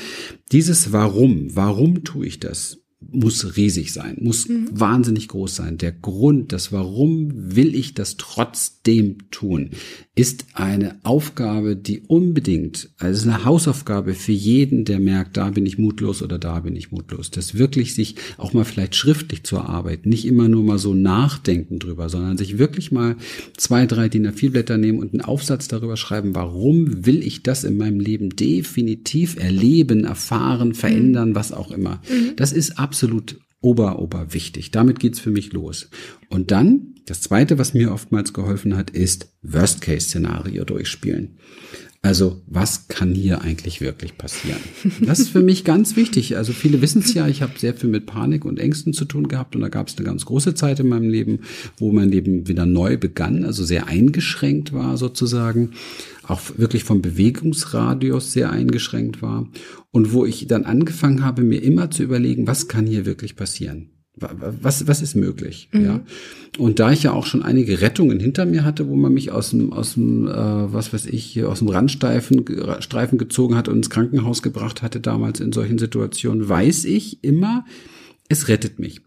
Dieses 0.51 0.91
Warum, 0.98 1.54
warum 1.54 2.06
tue 2.06 2.25
ich 2.25 2.40
das? 2.40 2.85
Muss 3.12 3.55
riesig 3.57 3.93
sein, 3.93 4.17
muss 4.19 4.47
mhm. 4.47 4.67
wahnsinnig 4.71 5.27
groß 5.27 5.55
sein. 5.55 5.77
Der 5.77 5.91
Grund, 5.91 6.51
das 6.51 6.71
Warum 6.71 7.31
will 7.55 7.75
ich 7.75 7.93
das 7.93 8.17
trotzdem 8.17 9.17
tun, 9.31 9.71
ist 10.15 10.45
eine 10.53 10.95
Aufgabe, 11.03 11.75
die 11.75 12.01
unbedingt, 12.07 12.89
also 13.00 13.29
eine 13.29 13.43
Hausaufgabe 13.43 14.13
für 14.13 14.31
jeden, 14.31 14.85
der 14.85 15.00
merkt, 15.00 15.35
da 15.35 15.50
bin 15.50 15.65
ich 15.65 15.77
mutlos 15.77 16.24
oder 16.24 16.39
da 16.39 16.62
bin 16.62 16.75
ich 16.75 16.91
mutlos. 16.91 17.31
Das 17.31 17.55
wirklich 17.55 17.93
sich 17.93 18.15
auch 18.38 18.53
mal 18.53 18.63
vielleicht 18.63 18.95
schriftlich 18.95 19.43
zu 19.43 19.57
erarbeiten, 19.57 20.07
nicht 20.07 20.25
immer 20.25 20.47
nur 20.47 20.63
mal 20.63 20.79
so 20.79 20.93
nachdenken 20.93 21.79
drüber, 21.79 22.07
sondern 22.07 22.38
sich 22.38 22.57
wirklich 22.57 22.93
mal 22.93 23.17
zwei, 23.57 23.85
drei 23.85 24.07
DIN 24.07 24.27
A4 24.27 24.51
Blätter 24.51 24.77
nehmen 24.77 25.00
und 25.00 25.13
einen 25.13 25.21
Aufsatz 25.21 25.67
darüber 25.67 25.97
schreiben, 25.97 26.33
warum 26.33 27.05
will 27.05 27.21
ich 27.21 27.43
das 27.43 27.65
in 27.65 27.77
meinem 27.77 28.00
Leben 28.00 28.29
definitiv 28.29 29.35
erleben, 29.38 30.05
erfahren, 30.05 30.74
verändern, 30.74 31.31
mhm. 31.31 31.35
was 31.35 31.51
auch 31.51 31.71
immer. 31.71 32.01
Mhm. 32.09 32.35
Das 32.38 32.53
ist 32.53 32.79
absolut 32.96 33.42
ober, 33.60 34.00
ober 34.00 34.34
wichtig. 34.34 34.72
Damit 34.72 35.02
geht's 35.02 35.20
für 35.20 35.30
mich 35.30 35.52
los. 35.52 35.90
Und 36.30 36.52
dann 36.52 36.96
Das 37.08 37.22
zweite, 37.22 37.60
was 37.60 37.75
mir 37.75 37.92
oftmals 37.92 38.34
geholfen 38.34 38.75
hat, 38.75 38.90
ist 38.90 39.32
Worst-Case-Szenario 39.44 40.66
durchspielen. 40.66 41.38
Also 42.05 42.39
was 42.45 42.88
kann 42.88 43.15
hier 43.15 43.41
eigentlich 43.41 43.81
wirklich 43.81 44.15
passieren? 44.15 44.59
Das 45.01 45.19
ist 45.19 45.29
für 45.29 45.41
mich 45.41 45.63
ganz 45.63 45.95
wichtig. 45.95 46.38
Also 46.38 46.53
viele 46.53 46.79
wissen 46.83 47.01
es 47.01 47.15
ja, 47.15 47.27
ich 47.27 47.41
habe 47.41 47.57
sehr 47.57 47.74
viel 47.74 47.89
mit 47.89 48.05
Panik 48.05 48.45
und 48.45 48.59
Ängsten 48.59 48.93
zu 48.93 49.05
tun 49.05 49.27
gehabt 49.27 49.55
und 49.55 49.63
da 49.63 49.69
gab 49.69 49.88
es 49.88 49.97
eine 49.97 50.05
ganz 50.05 50.24
große 50.25 50.53
Zeit 50.53 50.79
in 50.79 50.88
meinem 50.88 51.09
Leben, 51.09 51.39
wo 51.77 51.91
mein 51.91 52.09
Leben 52.09 52.47
wieder 52.47 52.67
neu 52.67 52.97
begann, 52.97 53.43
also 53.43 53.63
sehr 53.63 53.88
eingeschränkt 53.88 54.71
war 54.71 54.97
sozusagen, 54.97 55.71
auch 56.21 56.41
wirklich 56.57 56.83
vom 56.83 57.01
Bewegungsradius 57.01 58.33
sehr 58.33 58.51
eingeschränkt 58.51 59.24
war 59.24 59.50
und 59.89 60.13
wo 60.13 60.25
ich 60.25 60.45
dann 60.45 60.65
angefangen 60.65 61.25
habe, 61.25 61.41
mir 61.41 61.63
immer 61.63 61.89
zu 61.89 62.03
überlegen, 62.03 62.45
was 62.45 62.67
kann 62.67 62.85
hier 62.85 63.07
wirklich 63.07 63.35
passieren? 63.35 63.95
Was, 64.17 64.88
was 64.88 65.01
ist 65.01 65.15
möglich? 65.15 65.69
Mhm. 65.72 65.86
Ja. 65.86 66.00
Und 66.57 66.79
da 66.79 66.91
ich 66.91 67.03
ja 67.03 67.12
auch 67.12 67.25
schon 67.25 67.43
einige 67.43 67.81
Rettungen 67.81 68.19
hinter 68.19 68.45
mir 68.45 68.63
hatte, 68.63 68.88
wo 68.88 68.95
man 68.95 69.13
mich 69.13 69.31
aus 69.31 69.50
dem, 69.50 69.74
aus 69.74 69.95
dem, 69.95 70.27
äh, 70.27 70.31
was 70.31 70.93
weiß 70.93 71.07
ich, 71.07 71.43
aus 71.43 71.60
dem 71.60 71.67
Randstreifen 71.67 72.45
Streifen 72.79 73.17
gezogen 73.17 73.55
hat 73.55 73.67
und 73.67 73.77
ins 73.77 73.89
Krankenhaus 73.89 74.41
gebracht 74.41 74.81
hatte, 74.81 75.01
damals 75.01 75.39
in 75.41 75.51
solchen 75.51 75.77
Situationen, 75.77 76.48
weiß 76.48 76.86
ich 76.86 77.24
immer, 77.24 77.65
es 78.27 78.48
rettet 78.48 78.79
mich. 78.79 79.01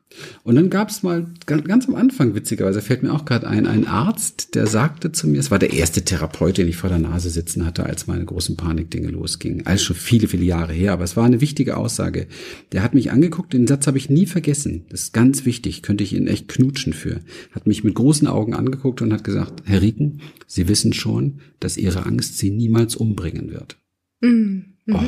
Und 0.44 0.54
dann 0.54 0.70
gab 0.70 0.90
es 0.90 1.02
mal 1.02 1.26
ganz 1.44 1.88
am 1.88 1.96
Anfang, 1.96 2.34
witzigerweise 2.34 2.80
fällt 2.80 3.02
mir 3.02 3.12
auch 3.12 3.24
gerade 3.24 3.48
ein, 3.48 3.66
ein 3.66 3.86
Arzt, 3.86 4.54
der 4.54 4.66
sagte 4.66 5.10
zu 5.10 5.26
mir, 5.26 5.40
es 5.40 5.50
war 5.50 5.58
der 5.58 5.72
erste 5.72 6.02
Therapeut, 6.02 6.56
den 6.56 6.68
ich 6.68 6.76
vor 6.76 6.88
der 6.88 7.00
Nase 7.00 7.28
sitzen 7.28 7.66
hatte, 7.66 7.84
als 7.84 8.06
meine 8.06 8.24
großen 8.24 8.56
Panikdinge 8.56 9.08
losgingen. 9.08 9.66
Alles 9.66 9.82
schon 9.82 9.96
viele, 9.96 10.28
viele 10.28 10.44
Jahre 10.44 10.72
her, 10.72 10.92
aber 10.92 11.04
es 11.04 11.16
war 11.16 11.24
eine 11.24 11.40
wichtige 11.40 11.76
Aussage. 11.76 12.28
Der 12.72 12.82
hat 12.82 12.94
mich 12.94 13.10
angeguckt, 13.10 13.52
den 13.52 13.66
Satz 13.66 13.88
habe 13.88 13.98
ich 13.98 14.08
nie 14.08 14.26
vergessen. 14.26 14.86
Das 14.88 15.02
ist 15.02 15.12
ganz 15.12 15.44
wichtig, 15.44 15.82
könnte 15.82 16.04
ich 16.04 16.14
Ihnen 16.14 16.28
echt 16.28 16.48
knutschen 16.48 16.92
für. 16.92 17.20
Hat 17.50 17.66
mich 17.66 17.82
mit 17.82 17.94
großen 17.94 18.28
Augen 18.28 18.54
angeguckt 18.54 19.02
und 19.02 19.12
hat 19.12 19.24
gesagt, 19.24 19.62
Herr 19.66 19.82
Rieken, 19.82 20.20
Sie 20.46 20.68
wissen 20.68 20.92
schon, 20.92 21.40
dass 21.58 21.76
Ihre 21.76 22.06
Angst 22.06 22.38
Sie 22.38 22.50
niemals 22.50 22.94
umbringen 22.94 23.50
wird. 23.50 23.78
Mhm. 24.20 24.76
Oh. 24.90 25.00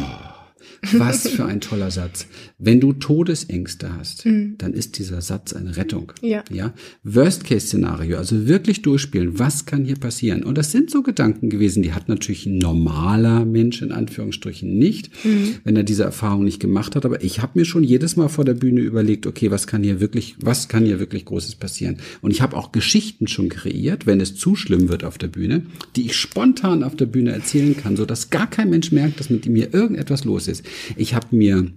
Was 0.92 1.28
für 1.28 1.44
ein 1.44 1.60
toller 1.60 1.90
Satz. 1.90 2.26
Wenn 2.58 2.80
du 2.80 2.92
Todesängste 2.92 3.96
hast, 3.96 4.26
mhm. 4.26 4.56
dann 4.58 4.74
ist 4.74 4.98
dieser 4.98 5.20
Satz 5.20 5.52
eine 5.52 5.76
Rettung. 5.76 6.12
Ja. 6.22 6.44
ja? 6.50 6.72
Worst-Case-Szenario, 7.04 8.18
also 8.18 8.46
wirklich 8.46 8.82
durchspielen. 8.82 9.38
Was 9.38 9.66
kann 9.66 9.84
hier 9.84 9.96
passieren? 9.96 10.42
Und 10.42 10.58
das 10.58 10.72
sind 10.72 10.90
so 10.90 11.02
Gedanken 11.02 11.50
gewesen, 11.50 11.82
die 11.82 11.92
hat 11.92 12.08
natürlich 12.08 12.46
ein 12.46 12.58
normaler 12.58 13.44
Mensch 13.44 13.82
in 13.82 13.92
Anführungsstrichen 13.92 14.78
nicht, 14.78 15.10
mhm. 15.24 15.56
wenn 15.64 15.76
er 15.76 15.82
diese 15.82 16.04
Erfahrung 16.04 16.44
nicht 16.44 16.60
gemacht 16.60 16.96
hat. 16.96 17.04
Aber 17.04 17.22
ich 17.22 17.40
habe 17.40 17.58
mir 17.58 17.64
schon 17.64 17.84
jedes 17.84 18.16
Mal 18.16 18.28
vor 18.28 18.44
der 18.44 18.54
Bühne 18.54 18.80
überlegt, 18.80 19.26
okay, 19.26 19.50
was 19.50 19.66
kann 19.66 19.82
hier 19.82 20.00
wirklich, 20.00 20.36
was 20.40 20.68
kann 20.68 20.84
hier 20.84 21.00
wirklich 21.00 21.24
Großes 21.24 21.56
passieren? 21.56 21.98
Und 22.20 22.30
ich 22.30 22.40
habe 22.40 22.56
auch 22.56 22.72
Geschichten 22.72 23.26
schon 23.26 23.48
kreiert, 23.48 24.06
wenn 24.06 24.20
es 24.20 24.34
zu 24.34 24.56
schlimm 24.56 24.88
wird 24.88 25.04
auf 25.04 25.18
der 25.18 25.28
Bühne, 25.28 25.62
die 25.96 26.06
ich 26.06 26.16
spontan 26.16 26.82
auf 26.82 26.96
der 26.96 27.06
Bühne 27.06 27.32
erzählen 27.32 27.76
kann, 27.76 27.96
so 27.96 28.04
dass 28.04 28.30
gar 28.30 28.48
kein 28.48 28.70
Mensch 28.70 28.92
merkt, 28.92 29.20
dass 29.20 29.30
mit 29.30 29.46
mir 29.46 29.72
irgendetwas 29.72 30.24
los 30.24 30.48
ist. 30.48 30.49
Ich 30.96 31.14
habe 31.14 31.26
mir 31.30 31.70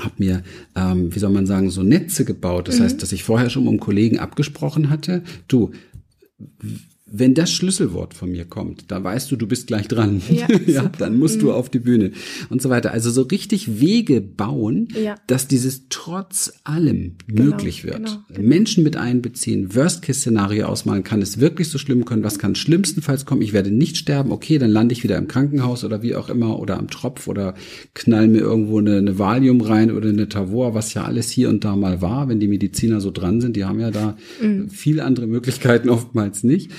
habe 0.00 0.14
mir, 0.18 0.42
ähm, 0.74 1.14
wie 1.14 1.18
soll 1.20 1.30
man 1.30 1.46
sagen, 1.46 1.70
so 1.70 1.84
Netze 1.84 2.24
gebaut. 2.24 2.66
Das 2.66 2.80
mhm. 2.80 2.84
heißt, 2.84 3.02
dass 3.02 3.12
ich 3.12 3.22
vorher 3.22 3.48
schon 3.48 3.62
mit 3.62 3.70
einem 3.70 3.80
Kollegen 3.80 4.18
abgesprochen 4.18 4.90
hatte, 4.90 5.22
du, 5.46 5.70
wenn 7.16 7.34
das 7.34 7.52
Schlüsselwort 7.52 8.12
von 8.12 8.30
mir 8.30 8.44
kommt, 8.44 8.90
da 8.90 9.02
weißt 9.02 9.30
du, 9.30 9.36
du 9.36 9.46
bist 9.46 9.68
gleich 9.68 9.86
dran. 9.86 10.20
Ja, 10.28 10.48
ja 10.66 10.90
dann 10.98 11.16
musst 11.16 11.36
mhm. 11.36 11.40
du 11.40 11.52
auf 11.52 11.70
die 11.70 11.78
Bühne 11.78 12.10
und 12.50 12.60
so 12.60 12.70
weiter. 12.70 12.90
Also 12.90 13.10
so 13.10 13.22
richtig 13.22 13.80
Wege 13.80 14.20
bauen, 14.20 14.88
ja. 15.00 15.14
dass 15.28 15.46
dieses 15.46 15.84
trotz 15.90 16.60
allem 16.64 17.14
genau, 17.28 17.44
möglich 17.44 17.84
wird. 17.84 17.96
Genau, 17.96 18.18
genau. 18.28 18.48
Menschen 18.48 18.82
mit 18.82 18.96
einbeziehen, 18.96 19.74
Worst-Case-Szenario 19.76 20.66
ausmalen, 20.66 21.04
kann 21.04 21.22
es 21.22 21.38
wirklich 21.38 21.68
so 21.68 21.78
schlimm 21.78 22.04
können? 22.04 22.24
Was 22.24 22.40
kann 22.40 22.56
schlimmstenfalls 22.56 23.26
kommen? 23.26 23.42
Ich 23.42 23.52
werde 23.52 23.70
nicht 23.70 23.96
sterben. 23.96 24.32
Okay, 24.32 24.58
dann 24.58 24.70
lande 24.70 24.92
ich 24.92 25.04
wieder 25.04 25.16
im 25.16 25.28
Krankenhaus 25.28 25.84
oder 25.84 26.02
wie 26.02 26.16
auch 26.16 26.28
immer 26.28 26.58
oder 26.58 26.78
am 26.78 26.90
Tropf 26.90 27.28
oder 27.28 27.54
knall 27.94 28.26
mir 28.26 28.40
irgendwo 28.40 28.78
eine, 28.78 28.98
eine 28.98 29.18
Valium 29.20 29.60
rein 29.60 29.92
oder 29.92 30.08
eine 30.08 30.28
Tavor, 30.28 30.74
was 30.74 30.94
ja 30.94 31.04
alles 31.04 31.30
hier 31.30 31.48
und 31.48 31.64
da 31.64 31.76
mal 31.76 32.02
war, 32.02 32.28
wenn 32.28 32.40
die 32.40 32.48
Mediziner 32.48 33.00
so 33.00 33.12
dran 33.12 33.40
sind. 33.40 33.54
Die 33.54 33.64
haben 33.64 33.78
ja 33.78 33.92
da 33.92 34.16
mhm. 34.42 34.68
viele 34.68 35.04
andere 35.04 35.28
Möglichkeiten 35.28 35.88
oftmals 35.88 36.42
nicht. 36.42 36.72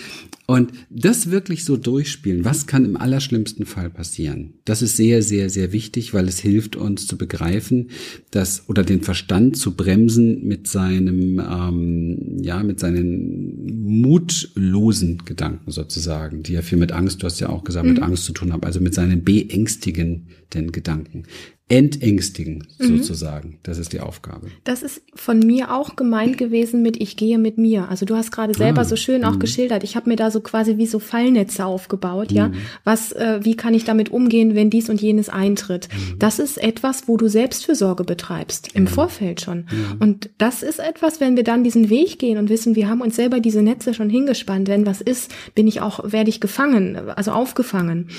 Und 0.47 0.71
das 0.89 1.31
wirklich 1.31 1.65
so 1.65 1.75
durchspielen, 1.75 2.45
was 2.45 2.67
kann 2.67 2.85
im 2.85 2.97
allerschlimmsten 2.97 3.65
Fall 3.65 3.89
passieren? 3.89 4.53
Das 4.63 4.81
ist 4.81 4.95
sehr, 4.95 5.23
sehr, 5.23 5.49
sehr 5.49 5.71
wichtig, 5.71 6.13
weil 6.13 6.27
es 6.27 6.39
hilft 6.39 6.75
uns 6.75 7.07
zu 7.07 7.17
begreifen, 7.17 7.89
dass 8.31 8.69
oder 8.69 8.83
den 8.83 9.01
Verstand 9.01 9.57
zu 9.57 9.75
bremsen 9.75 10.45
mit 10.45 10.67
seinem, 10.67 11.39
ähm, 11.39 12.37
ja, 12.41 12.61
mit 12.61 12.79
seinen 12.79 14.01
mutlosen 14.01 15.25
Gedanken 15.25 15.71
sozusagen, 15.71 16.43
die 16.43 16.53
ja 16.53 16.61
viel 16.61 16.77
mit 16.77 16.91
Angst, 16.91 17.23
du 17.23 17.25
hast 17.25 17.39
ja 17.39 17.49
auch 17.49 17.63
gesagt, 17.63 17.87
mhm. 17.87 17.93
mit 17.93 18.03
Angst 18.03 18.25
zu 18.25 18.33
tun 18.33 18.53
haben, 18.53 18.63
also 18.63 18.79
mit 18.79 18.93
seinen 18.93 19.23
beängstigenden 19.23 20.71
Gedanken 20.71 21.23
entängstigen, 21.67 22.67
mhm. 22.77 22.97
sozusagen. 22.97 23.57
Das 23.63 23.79
ist 23.79 23.91
die 23.91 23.99
Aufgabe. 23.99 24.51
Das 24.65 24.83
ist 24.83 25.01
von 25.15 25.39
mir 25.39 25.73
auch 25.73 25.95
gemeint 25.95 26.37
gewesen 26.37 26.83
mit 26.83 27.01
Ich 27.01 27.17
gehe 27.17 27.39
mit 27.39 27.57
mir. 27.57 27.89
Also 27.89 28.05
du 28.05 28.15
hast 28.15 28.31
gerade 28.31 28.53
selber 28.53 28.81
ah, 28.81 28.85
so 28.85 28.95
schön 28.95 29.25
auch 29.25 29.33
mhm. 29.33 29.39
geschildert. 29.39 29.83
Ich 29.83 29.95
habe 29.95 30.07
mir 30.07 30.15
da 30.15 30.29
so 30.29 30.41
quasi 30.41 30.77
wie 30.77 30.85
so 30.85 30.99
Fallnetze 30.99 31.65
aufgebaut, 31.65 32.31
ja. 32.31 32.49
Mhm. 32.49 32.53
Was, 32.83 33.13
äh, 33.13 33.39
wie 33.41 33.55
kann 33.55 33.73
ich 33.73 33.83
damit 33.83 34.11
umgehen, 34.11 34.53
wenn 34.53 34.69
dies 34.69 34.89
und 34.89 35.01
jenes 35.01 35.27
eintritt? 35.27 35.89
Mhm. 35.91 36.19
Das 36.19 36.37
ist 36.37 36.61
etwas, 36.61 37.07
wo 37.07 37.17
du 37.17 37.27
Selbstfürsorge 37.27 38.03
betreibst, 38.03 38.75
im 38.75 38.85
Vorfeld 38.85 39.41
schon. 39.41 39.65
Und 39.99 40.29
das 40.37 40.61
ist 40.61 40.79
etwas, 40.79 41.19
wenn 41.19 41.35
wir 41.35 41.43
dann 41.43 41.63
diesen 41.63 41.89
Weg 41.89 42.19
gehen 42.19 42.37
und 42.37 42.49
wissen, 42.49 42.75
wir 42.75 42.89
haben 42.89 43.01
uns 43.01 43.15
selber 43.15 43.39
diese 43.39 43.63
Netze 43.63 43.95
schon 43.95 44.09
hingespannt. 44.09 44.67
Wenn 44.67 44.85
was 44.85 45.01
ist, 45.01 45.33
bin 45.55 45.67
ich 45.67 45.81
auch, 45.81 46.11
werde 46.11 46.29
ich 46.29 46.39
gefangen, 46.39 46.95
also 47.15 47.31
aufgefangen. 47.31 48.09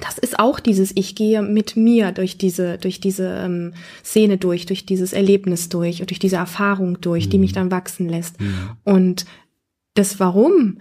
Das 0.00 0.18
ist 0.18 0.38
auch 0.38 0.60
dieses 0.60 0.92
Ich 0.94 1.14
gehe 1.14 1.40
mit 1.40 1.76
mir 1.76 2.12
durch 2.12 2.36
diese 2.36 2.57
diese, 2.58 2.78
durch 2.78 3.00
diese 3.00 3.28
ähm, 3.44 3.72
Szene 4.04 4.36
durch, 4.36 4.66
durch 4.66 4.84
dieses 4.84 5.12
Erlebnis 5.12 5.68
durch 5.68 6.00
und 6.00 6.10
durch 6.10 6.18
diese 6.18 6.36
Erfahrung 6.36 7.00
durch, 7.00 7.26
mhm. 7.26 7.30
die 7.30 7.38
mich 7.38 7.52
mhm. 7.52 7.56
dann 7.56 7.70
wachsen 7.70 8.08
lässt. 8.08 8.40
Mhm. 8.40 8.70
Und 8.84 9.26
das 9.94 10.20
Warum, 10.20 10.78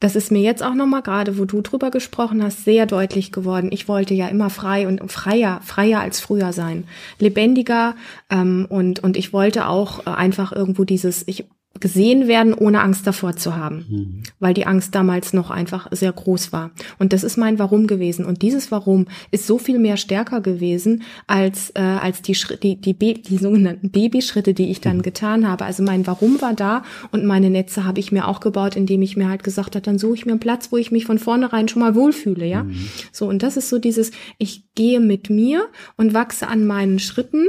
das 0.00 0.14
ist 0.14 0.30
mir 0.30 0.40
jetzt 0.40 0.62
auch 0.62 0.74
nochmal 0.74 1.02
gerade, 1.02 1.38
wo 1.38 1.44
du 1.44 1.60
drüber 1.60 1.90
gesprochen 1.90 2.42
hast, 2.42 2.64
sehr 2.64 2.86
deutlich 2.86 3.32
geworden. 3.32 3.70
Ich 3.72 3.88
wollte 3.88 4.14
ja 4.14 4.28
immer 4.28 4.50
frei 4.50 4.86
und 4.86 5.10
freier, 5.10 5.60
freier 5.64 6.00
als 6.00 6.20
früher 6.20 6.52
sein, 6.52 6.84
lebendiger 7.18 7.96
ähm, 8.30 8.66
und 8.68 9.00
und 9.02 9.16
ich 9.16 9.32
wollte 9.32 9.66
auch 9.66 10.06
äh, 10.06 10.10
einfach 10.10 10.52
irgendwo 10.52 10.84
dieses, 10.84 11.26
ich 11.26 11.46
gesehen 11.80 12.28
werden, 12.28 12.54
ohne 12.54 12.80
Angst 12.80 13.06
davor 13.06 13.36
zu 13.36 13.56
haben, 13.56 13.86
mhm. 13.88 14.22
weil 14.38 14.54
die 14.54 14.66
Angst 14.66 14.94
damals 14.94 15.32
noch 15.32 15.50
einfach 15.50 15.88
sehr 15.90 16.12
groß 16.12 16.52
war. 16.52 16.70
Und 16.98 17.12
das 17.12 17.24
ist 17.24 17.36
mein 17.36 17.58
Warum 17.58 17.86
gewesen. 17.86 18.24
Und 18.24 18.42
dieses 18.42 18.70
Warum 18.70 19.06
ist 19.30 19.46
so 19.46 19.58
viel 19.58 19.78
mehr 19.78 19.96
stärker 19.96 20.40
gewesen 20.40 21.02
als 21.26 21.70
äh, 21.70 21.80
als 21.80 22.22
die 22.22 22.34
Schritte, 22.34 22.60
die 22.60 22.80
die, 22.80 22.94
Be 22.94 23.14
die 23.14 23.38
sogenannten 23.38 23.90
Babyschritte, 23.90 24.54
die 24.54 24.70
ich 24.70 24.80
dann 24.80 24.98
mhm. 24.98 25.02
getan 25.02 25.48
habe. 25.48 25.64
Also 25.64 25.82
mein 25.82 26.06
Warum 26.06 26.40
war 26.40 26.54
da 26.54 26.82
und 27.12 27.24
meine 27.24 27.50
Netze 27.50 27.84
habe 27.84 28.00
ich 28.00 28.12
mir 28.12 28.28
auch 28.28 28.40
gebaut, 28.40 28.76
indem 28.76 29.02
ich 29.02 29.16
mir 29.16 29.28
halt 29.28 29.44
gesagt 29.44 29.74
habe, 29.74 29.84
dann 29.84 29.98
suche 29.98 30.14
ich 30.14 30.26
mir 30.26 30.32
einen 30.32 30.40
Platz, 30.40 30.72
wo 30.72 30.76
ich 30.76 30.90
mich 30.90 31.04
von 31.04 31.18
vornherein 31.18 31.68
schon 31.68 31.80
mal 31.80 31.94
wohlfühle, 31.94 32.46
ja. 32.46 32.64
Mhm. 32.64 32.88
So 33.12 33.28
und 33.28 33.42
das 33.42 33.56
ist 33.56 33.68
so 33.68 33.78
dieses, 33.78 34.10
ich 34.38 34.64
gehe 34.74 35.00
mit 35.00 35.30
mir 35.30 35.66
und 35.96 36.14
wachse 36.14 36.48
an 36.48 36.66
meinen 36.66 36.98
Schritten 36.98 37.46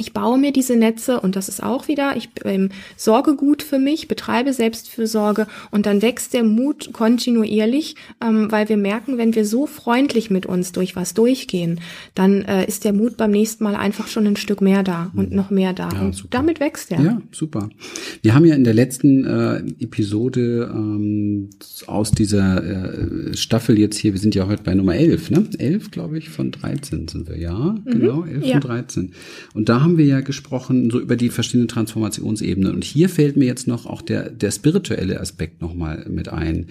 ich 0.00 0.12
baue 0.12 0.38
mir 0.38 0.52
diese 0.52 0.76
Netze 0.76 1.20
und 1.20 1.34
das 1.34 1.48
ist 1.48 1.60
auch 1.60 1.88
wieder, 1.88 2.16
ich 2.16 2.28
ähm, 2.44 2.68
sorge 2.96 3.34
gut 3.34 3.64
für 3.64 3.80
mich, 3.80 4.06
betreibe 4.06 4.52
Selbstfürsorge 4.52 5.48
und 5.72 5.86
dann 5.86 6.02
wächst 6.02 6.34
der 6.34 6.44
Mut 6.44 6.92
kontinuierlich, 6.92 7.96
ähm, 8.24 8.50
weil 8.50 8.68
wir 8.68 8.76
merken, 8.76 9.18
wenn 9.18 9.34
wir 9.34 9.44
so 9.44 9.66
freundlich 9.66 10.30
mit 10.30 10.46
uns 10.46 10.70
durch 10.70 10.94
was 10.94 11.14
durchgehen, 11.14 11.80
dann 12.14 12.42
äh, 12.42 12.64
ist 12.64 12.84
der 12.84 12.92
Mut 12.92 13.16
beim 13.16 13.32
nächsten 13.32 13.64
Mal 13.64 13.74
einfach 13.74 14.06
schon 14.06 14.24
ein 14.28 14.36
Stück 14.36 14.60
mehr 14.60 14.84
da 14.84 15.10
und 15.16 15.32
noch 15.32 15.50
mehr 15.50 15.72
da. 15.72 15.88
Ja, 15.92 16.02
und 16.02 16.14
super. 16.14 16.28
damit 16.30 16.60
wächst 16.60 16.92
er. 16.92 17.00
Ja, 17.00 17.22
super. 17.32 17.68
Wir 18.22 18.36
haben 18.36 18.44
ja 18.44 18.54
in 18.54 18.62
der 18.62 18.74
letzten 18.74 19.24
äh, 19.24 19.56
Episode 19.80 20.70
ähm, 20.72 21.50
aus 21.88 22.12
dieser 22.12 22.62
äh, 22.62 23.36
Staffel 23.36 23.76
jetzt 23.76 23.96
hier, 23.96 24.12
wir 24.12 24.20
sind 24.20 24.36
ja 24.36 24.46
heute 24.46 24.62
bei 24.62 24.74
Nummer 24.74 24.94
11, 24.94 25.30
ne? 25.30 25.44
11, 25.58 25.90
glaube 25.90 26.18
ich, 26.18 26.28
von 26.28 26.52
13 26.52 27.08
sind 27.08 27.28
wir, 27.28 27.36
ja, 27.36 27.74
mhm. 27.84 27.90
genau, 27.90 28.24
11 28.24 28.44
ja. 28.46 28.52
von 28.52 28.60
13. 28.60 29.12
Und 29.54 29.68
da 29.68 29.80
haben 29.80 29.87
haben 29.88 29.96
wir 29.96 30.04
ja 30.04 30.20
gesprochen, 30.20 30.90
so 30.90 31.00
über 31.00 31.16
die 31.16 31.30
verschiedenen 31.30 31.66
Transformationsebenen. 31.66 32.74
Und 32.74 32.84
hier 32.84 33.08
fällt 33.08 33.38
mir 33.38 33.46
jetzt 33.46 33.66
noch 33.66 33.86
auch 33.86 34.02
der, 34.02 34.28
der 34.28 34.50
spirituelle 34.50 35.18
Aspekt 35.18 35.62
nochmal 35.62 36.04
mit 36.10 36.28
ein. 36.28 36.66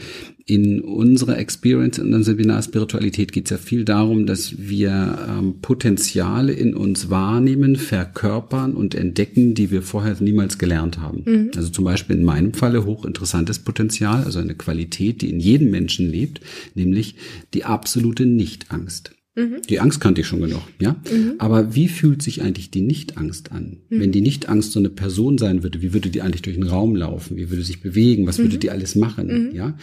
In 0.45 0.81
unserer 0.81 1.39
Experience, 1.39 1.97
in 1.97 2.13
unserem 2.13 2.37
Seminar 2.37 2.61
Spiritualität 2.61 3.31
geht 3.31 3.45
es 3.45 3.49
ja 3.49 3.57
viel 3.57 3.85
darum, 3.85 4.27
dass 4.27 4.53
wir 4.59 5.17
ähm, 5.27 5.55
Potenziale 5.63 6.53
in 6.53 6.75
uns 6.75 7.09
wahrnehmen, 7.09 7.75
verkörpern 7.75 8.75
und 8.75 8.93
entdecken, 8.93 9.55
die 9.55 9.71
wir 9.71 9.81
vorher 9.81 10.15
niemals 10.19 10.59
gelernt 10.59 10.99
haben. 10.99 11.23
Mhm. 11.25 11.51
Also 11.55 11.69
zum 11.69 11.85
Beispiel 11.85 12.17
in 12.17 12.23
meinem 12.23 12.53
Falle 12.53 12.85
hochinteressantes 12.85 13.59
Potenzial, 13.59 14.23
also 14.25 14.37
eine 14.37 14.53
Qualität, 14.53 15.23
die 15.23 15.31
in 15.31 15.39
jedem 15.39 15.71
Menschen 15.71 16.07
lebt, 16.07 16.41
nämlich 16.75 17.15
die 17.55 17.65
absolute 17.65 18.27
Nichtangst. 18.27 19.16
Mhm. 19.37 19.61
Die 19.69 19.79
Angst 19.79 20.01
kannte 20.01 20.21
ich 20.21 20.27
schon 20.27 20.41
genug, 20.41 20.63
ja. 20.79 20.95
Mhm. 21.11 21.35
Aber 21.37 21.75
wie 21.75 21.87
fühlt 21.87 22.23
sich 22.23 22.41
eigentlich 22.41 22.71
die 22.71 22.81
Nicht-Angst 22.81 23.51
an? 23.51 23.77
Mhm. 23.89 23.99
Wenn 23.99 24.11
die 24.11 24.21
Nicht-Angst 24.21 24.71
so 24.71 24.79
eine 24.79 24.89
Person 24.89 25.37
sein 25.37 25.61
würde, 25.61 25.83
wie 25.83 25.93
würde 25.93 26.09
die 26.09 26.23
eigentlich 26.23 26.41
durch 26.41 26.55
den 26.55 26.67
Raum 26.67 26.95
laufen? 26.95 27.37
Wie 27.37 27.51
würde 27.51 27.63
sich 27.63 27.79
bewegen? 27.79 28.25
Was 28.25 28.39
würde 28.39 28.55
mhm. 28.55 28.59
die 28.61 28.71
alles 28.71 28.95
machen? 28.95 29.49
Mhm. 29.49 29.55
Ja. 29.55 29.77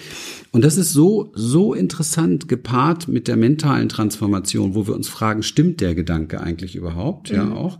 Und 0.50 0.64
das 0.64 0.76
ist 0.76 0.92
so, 0.92 1.30
so 1.34 1.72
interessant 1.72 2.48
gepaart 2.48 3.06
mit 3.06 3.28
der 3.28 3.36
mentalen 3.36 3.88
Transformation, 3.88 4.74
wo 4.74 4.88
wir 4.88 4.94
uns 4.94 5.08
fragen, 5.08 5.44
stimmt 5.44 5.80
der 5.80 5.94
Gedanke 5.94 6.40
eigentlich 6.40 6.74
überhaupt? 6.74 7.30
Ja, 7.30 7.52
auch. 7.52 7.78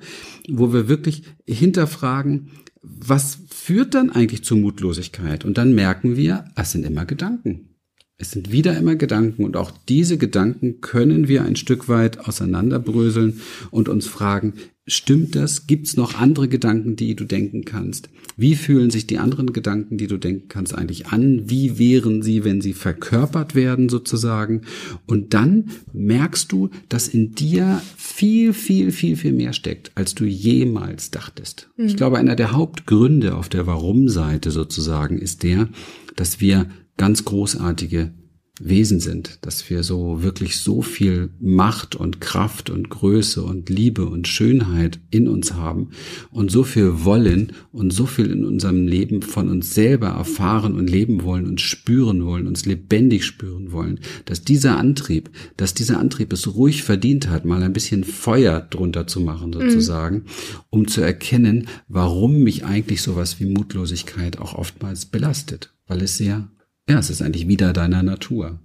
Wo 0.49 0.73
wir 0.73 0.89
wirklich 0.89 1.25
hinterfragen, 1.45 2.51
was 2.83 3.39
führt 3.49 3.95
dann 3.95 4.11
eigentlich 4.11 4.45
zur 4.45 4.59
Mutlosigkeit? 4.59 5.45
Und 5.45 5.59
dann 5.59 5.75
merken 5.75 6.17
wir, 6.17 6.45
es 6.55 6.71
sind 6.71 6.87
immer 6.87 7.05
Gedanken. 7.05 7.74
Es 8.17 8.31
sind 8.31 8.53
wieder 8.53 8.77
immer 8.79 8.95
Gedanken 8.95 9.45
und 9.45 9.57
auch 9.57 9.73
diese 9.89 10.19
Gedanken 10.19 10.81
können 10.81 11.27
wir 11.27 11.45
ein 11.45 11.57
Stück 11.57 11.89
weit 11.89 12.21
auseinanderbröseln 12.21 13.41
und 13.73 13.89
uns 13.89 14.07
fragen, 14.07 14.55
stimmt 14.87 15.35
das? 15.35 15.67
Gibt 15.67 15.89
es 15.89 15.97
noch 15.97 16.15
andere 16.21 16.47
Gedanken, 16.47 16.95
die 16.95 17.17
du 17.17 17.25
denken 17.25 17.65
kannst? 17.65 18.09
Wie 18.37 18.55
fühlen 18.55 18.91
sich 18.91 19.09
die 19.09 19.19
anderen 19.19 19.53
Gedanken, 19.53 19.99
die 19.99 20.07
du 20.07 20.17
denken 20.17 20.47
kannst, 20.49 20.77
eigentlich 20.77 21.09
an? 21.09 21.51
Wie 21.51 21.77
wären 21.77 22.23
sie, 22.23 22.45
wenn 22.45 22.61
sie 22.61 22.73
verkörpert 22.73 23.57
werden 23.57 23.89
sozusagen? 23.89 24.63
Und 25.07 25.35
dann 25.35 25.71
merkst 25.93 26.53
du, 26.53 26.71
dass 26.89 27.09
in 27.09 27.35
dir 27.35 27.83
viel, 27.97 28.53
viel, 28.53 28.93
viel, 28.93 29.17
viel 29.17 29.33
mehr 29.33 29.55
steckt, 29.55 29.91
als 29.97 30.15
du 30.15 30.25
jemals 30.25 31.11
dachtest. 31.11 31.69
Mhm. 31.77 31.87
Ich 31.87 31.97
glaube, 31.97 32.19
einer 32.19 32.37
der 32.37 32.53
Hauptgründe 32.53 33.35
auf 33.35 33.49
der 33.49 33.67
Warum-Seite 33.67 34.53
sozusagen 34.53 35.19
ist 35.19 35.43
der, 35.43 35.69
dass 36.15 36.41
wir 36.41 36.69
ganz 36.97 37.25
großartige 37.25 38.13
Wesen 38.61 39.01
sind, 39.01 39.39
dass 39.41 39.69
wir 39.69 39.83
so 39.83 40.23
wirklich 40.23 40.59
so 40.59 40.81
viel 40.81 41.31
Macht 41.41 41.97
und 41.97 42.21
Kraft 42.21 42.71
und 42.71 42.89
Größe 42.89 43.43
und 43.43 43.69
Liebe 43.69 44.07
und 44.07 44.29
Schönheit 44.29 45.01
in 45.11 45.27
uns 45.27 45.55
haben 45.55 45.91
und 46.31 46.53
so 46.53 46.63
viel 46.63 47.05
wollen 47.05 47.53
und 47.73 47.93
so 47.93 48.07
viel 48.07 48.31
in 48.31 48.45
unserem 48.45 48.87
Leben 48.87 49.23
von 49.23 49.49
uns 49.49 49.75
selber 49.75 50.11
erfahren 50.11 50.77
und 50.77 50.89
leben 50.89 51.25
wollen 51.25 51.49
und 51.49 51.61
spüren 51.61 52.25
wollen, 52.25 52.47
uns 52.47 52.65
lebendig 52.65 53.25
spüren 53.25 53.73
wollen, 53.73 53.99
dass 54.25 54.45
dieser 54.45 54.79
Antrieb, 54.79 55.31
dass 55.57 55.75
dieser 55.75 55.99
Antrieb 55.99 56.33
es 56.33 56.55
ruhig 56.55 56.85
verdient 56.85 57.29
hat, 57.29 57.45
mal 57.45 57.61
ein 57.61 57.73
bisschen 57.73 58.05
Feuer 58.05 58.61
drunter 58.61 59.09
zu 59.09 59.21
machen 59.21 59.51
mhm. 59.51 59.55
sozusagen, 59.55 60.17
mhm. 60.19 60.25
um 60.71 60.87
zu 60.87 61.01
erkennen, 61.01 61.67
warum 61.89 62.45
mich 62.45 62.65
eigentlich 62.65 63.03
sowas 63.03 63.41
wie 63.41 63.47
Mutlosigkeit 63.47 64.39
auch 64.39 64.55
oftmals 64.55 65.07
belastet, 65.07 65.75
weil 65.89 66.01
es 66.03 66.17
sehr 66.17 66.49
ja, 66.89 66.99
es 66.99 67.11
ist 67.11 67.23
eigentlich 67.23 67.49
wieder 67.49 67.73
deiner 67.73 68.03
Natur. 68.03 68.61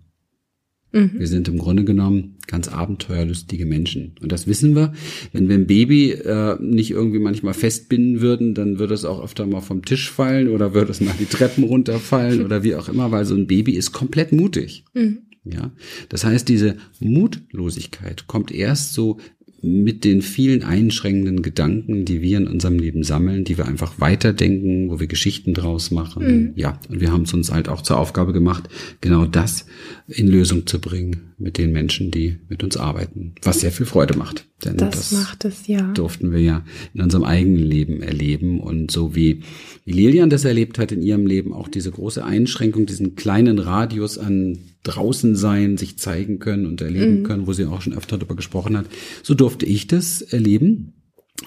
Mhm. 0.91 1.11
Wir 1.17 1.27
sind 1.27 1.47
im 1.47 1.57
Grunde 1.57 1.83
genommen 1.83 2.37
ganz 2.47 2.67
abenteuerlustige 2.67 3.65
Menschen. 3.65 4.15
Und 4.21 4.31
das 4.31 4.47
wissen 4.47 4.75
wir. 4.75 4.93
Wenn 5.31 5.47
wir 5.47 5.55
ein 5.55 5.67
Baby 5.67 6.11
äh, 6.11 6.57
nicht 6.59 6.91
irgendwie 6.91 7.19
manchmal 7.19 7.53
festbinden 7.53 8.21
würden, 8.21 8.55
dann 8.55 8.79
würde 8.79 8.95
es 8.95 9.05
auch 9.05 9.23
öfter 9.23 9.45
mal 9.45 9.61
vom 9.61 9.85
Tisch 9.85 10.09
fallen 10.11 10.47
oder 10.47 10.73
würde 10.73 10.91
es 10.91 10.99
mal 10.99 11.13
die 11.19 11.25
Treppen 11.25 11.63
runterfallen 11.63 12.43
oder 12.43 12.63
wie 12.63 12.75
auch 12.75 12.89
immer, 12.89 13.11
weil 13.11 13.25
so 13.25 13.35
ein 13.35 13.47
Baby 13.47 13.73
ist 13.73 13.91
komplett 13.91 14.31
mutig. 14.31 14.83
Mhm. 14.93 15.19
Ja, 15.45 15.71
das 16.09 16.25
heißt, 16.25 16.49
diese 16.49 16.75
Mutlosigkeit 16.99 18.27
kommt 18.27 18.51
erst 18.51 18.93
so 18.93 19.19
mit 19.61 20.03
den 20.05 20.21
vielen 20.21 20.63
einschränkenden 20.63 21.41
Gedanken, 21.41 22.05
die 22.05 22.21
wir 22.21 22.37
in 22.37 22.47
unserem 22.47 22.79
Leben 22.79 23.03
sammeln, 23.03 23.43
die 23.43 23.57
wir 23.57 23.65
einfach 23.65 23.99
weiterdenken, 23.99 24.89
wo 24.89 24.99
wir 24.99 25.07
Geschichten 25.07 25.53
draus 25.53 25.91
machen. 25.91 26.25
Mhm. 26.25 26.53
Ja, 26.55 26.79
und 26.89 27.01
wir 27.01 27.11
haben 27.11 27.23
es 27.23 27.33
uns 27.33 27.51
halt 27.51 27.67
auch 27.67 27.81
zur 27.81 27.97
Aufgabe 27.97 28.31
gemacht, 28.31 28.69
genau 29.01 29.25
das 29.25 29.65
in 30.07 30.27
Lösung 30.27 30.65
zu 30.65 30.79
bringen 30.79 31.33
mit 31.37 31.57
den 31.57 31.71
Menschen, 31.71 32.11
die 32.11 32.37
mit 32.47 32.63
uns 32.63 32.77
arbeiten, 32.77 33.33
was 33.41 33.61
sehr 33.61 33.71
viel 33.71 33.85
Freude 33.85 34.17
macht. 34.17 34.45
Denn 34.63 34.77
das, 34.77 34.91
das 34.91 35.11
macht 35.11 35.45
es, 35.45 35.67
ja. 35.67 35.93
Durften 35.93 36.31
wir 36.31 36.41
ja 36.41 36.65
in 36.93 37.01
unserem 37.01 37.23
eigenen 37.23 37.63
Leben 37.63 38.01
erleben 38.01 38.59
und 38.59 38.91
so 38.91 39.15
wie, 39.15 39.41
wie 39.85 39.91
Lilian 39.91 40.29
das 40.29 40.45
erlebt 40.45 40.79
hat 40.79 40.91
in 40.91 41.01
ihrem 41.01 41.25
Leben, 41.25 41.53
auch 41.53 41.67
diese 41.67 41.91
große 41.91 42.23
Einschränkung, 42.23 42.85
diesen 42.85 43.15
kleinen 43.15 43.59
Radius 43.59 44.17
an 44.17 44.57
draußen 44.83 45.35
sein, 45.35 45.77
sich 45.77 45.97
zeigen 45.97 46.39
können 46.39 46.65
und 46.65 46.81
erleben 46.81 47.19
mhm. 47.19 47.23
können, 47.23 47.47
wo 47.47 47.53
sie 47.53 47.65
auch 47.65 47.81
schon 47.81 47.93
öfter 47.93 48.17
darüber 48.17 48.35
gesprochen 48.35 48.77
hat. 48.77 48.85
So 49.23 49.33
durfte 49.33 49.65
ich 49.65 49.87
das 49.87 50.21
erleben 50.21 50.93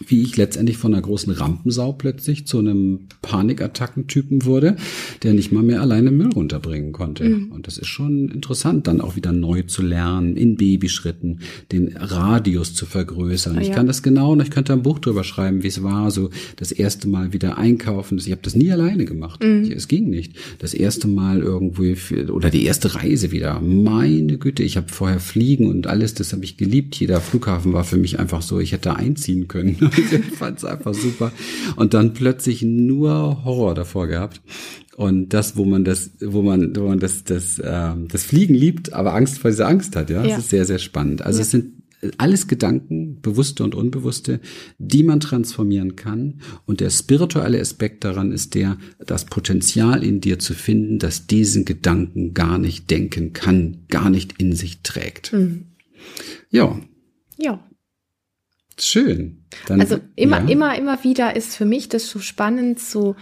wie 0.07 0.23
ich 0.23 0.37
letztendlich 0.37 0.79
von 0.79 0.93
einer 0.93 1.03
großen 1.03 1.33
Rampensau 1.33 1.93
plötzlich 1.93 2.47
zu 2.47 2.59
einem 2.59 3.01
Panikattackentypen 3.23 4.45
wurde, 4.45 4.77
der 5.23 5.35
nicht 5.35 5.53
mal 5.53 5.63
mehr 5.63 5.81
alleine 5.81 6.11
Müll 6.11 6.31
runterbringen 6.33 6.93
konnte. 6.93 7.25
Mhm. 7.25 7.53
Und 7.53 7.67
das 7.67 7.79
ist 7.79 7.89
schon 7.89 8.29
interessant, 8.29 8.87
dann 8.87 9.01
auch 9.01 9.17
wieder 9.17 9.33
neu 9.33 9.63
zu 9.63 9.83
lernen, 9.83 10.37
in 10.37 10.57
Babyschritten, 10.57 11.41
den 11.71 11.97
Radius 11.97 12.75
zu 12.75 12.87
vergrößern. 12.87 13.57
Ja. 13.57 13.61
Ich 13.61 13.73
kann 13.73 13.87
das 13.87 14.03
genau, 14.03 14.33
und 14.33 14.43
ich 14.43 14.51
könnte 14.51 14.73
ein 14.73 14.83
Buch 14.83 14.99
drüber 14.99 15.25
schreiben, 15.25 15.63
wie 15.63 15.69
es 15.69 15.83
war, 15.83 16.11
so 16.11 16.31
das 16.57 16.73
erste 16.73 17.09
Mal 17.09 17.33
wieder 17.33 17.59
einkaufen. 17.59 18.19
Ich 18.19 18.31
habe 18.31 18.43
das 18.43 18.55
nie 18.55 18.71
alleine 18.73 19.05
gemacht. 19.05 19.43
Mhm. 19.43 19.65
Ich, 19.65 19.71
es 19.71 19.89
ging 19.89 20.11
nicht. 20.11 20.35
Das 20.59 20.75
erste 20.75 21.09
Mal 21.09 21.41
irgendwie 21.41 21.97
oder 22.31 22.51
die 22.51 22.65
erste 22.65 22.95
Reise 22.95 23.33
wieder. 23.33 23.61
Meine 23.61 24.39
Güte, 24.39 24.63
ich 24.63 24.77
habe 24.77 24.89
vorher 24.89 25.21
fliegen 25.21 25.69
und 25.69 25.87
alles, 25.87 26.15
das 26.15 26.33
habe 26.33 26.45
ich 26.45 26.57
geliebt. 26.57 26.97
Jeder 26.97 27.21
Flughafen 27.21 27.73
war 27.73 27.85
für 27.85 27.97
mich 27.97 28.19
einfach 28.19 28.43
so, 28.43 28.61
ich 28.61 28.73
hätte 28.73 28.97
einziehen 28.97 29.49
können. 29.49 29.77
Ich 29.97 30.37
fand 30.37 30.59
es 30.59 30.65
einfach 30.65 30.95
super. 30.95 31.33
Und 31.77 31.95
dann 31.95 32.15
plötzlich 32.15 32.63
nur 32.63 33.45
Horror 33.45 33.75
davor 33.75 34.07
gehabt. 34.07 34.41
Und 34.97 35.31
das, 35.31 35.57
wo 35.57 35.65
man 35.65 35.85
das, 35.85 36.11
wo 36.21 36.43
man, 36.43 36.77
wo 36.77 36.89
man 36.89 36.99
das, 36.99 37.25
das, 37.25 37.59
äh, 37.59 37.95
das 38.09 38.25
Fliegen 38.25 38.55
liebt, 38.55 38.93
aber 38.93 39.15
Angst 39.15 39.39
vor 39.39 39.51
dieser 39.51 39.67
Angst 39.67 39.97
hat, 39.97 40.11
ja, 40.11 40.23
ja. 40.23 40.29
das 40.29 40.45
ist 40.45 40.51
sehr, 40.51 40.67
sehr 40.67 40.79
spannend. 40.79 41.23
Also 41.23 41.39
ja. 41.39 41.43
es 41.43 41.51
sind 41.51 41.83
alles 42.19 42.49
Gedanken, 42.49 43.21
bewusste 43.21 43.63
und 43.63 43.75
unbewusste, 43.75 44.41
die 44.79 45.03
man 45.03 45.21
transformieren 45.21 45.95
kann. 45.95 46.41
Und 46.67 46.81
der 46.81 46.91
spirituelle 46.91 47.61
Aspekt 47.61 48.05
daran 48.05 48.33
ist 48.33 48.55
der, 48.55 48.77
das 48.99 49.25
Potenzial 49.27 50.03
in 50.03 50.21
dir 50.21 50.39
zu 50.39 50.55
finden, 50.55 50.99
das 50.99 51.27
diesen 51.27 51.65
Gedanken 51.65 52.35
gar 52.35 52.59
nicht 52.59 52.91
denken 52.91 53.33
kann, 53.33 53.85
gar 53.89 54.11
nicht 54.11 54.41
in 54.41 54.55
sich 54.55 54.83
trägt. 54.83 55.33
Mhm. 55.33 55.67
Ja. 56.51 56.79
Ja. 57.39 57.63
Schön. 58.85 59.45
Dann, 59.67 59.81
also 59.81 59.99
immer, 60.17 60.41
ja. 60.41 60.49
immer, 60.49 60.77
immer 60.77 61.05
wieder 61.05 61.37
ist 61.37 61.57
für 61.57 61.65
mich 61.65 61.89
das 61.89 62.09
so 62.09 62.19
spannend, 62.19 62.81
so 62.81 63.15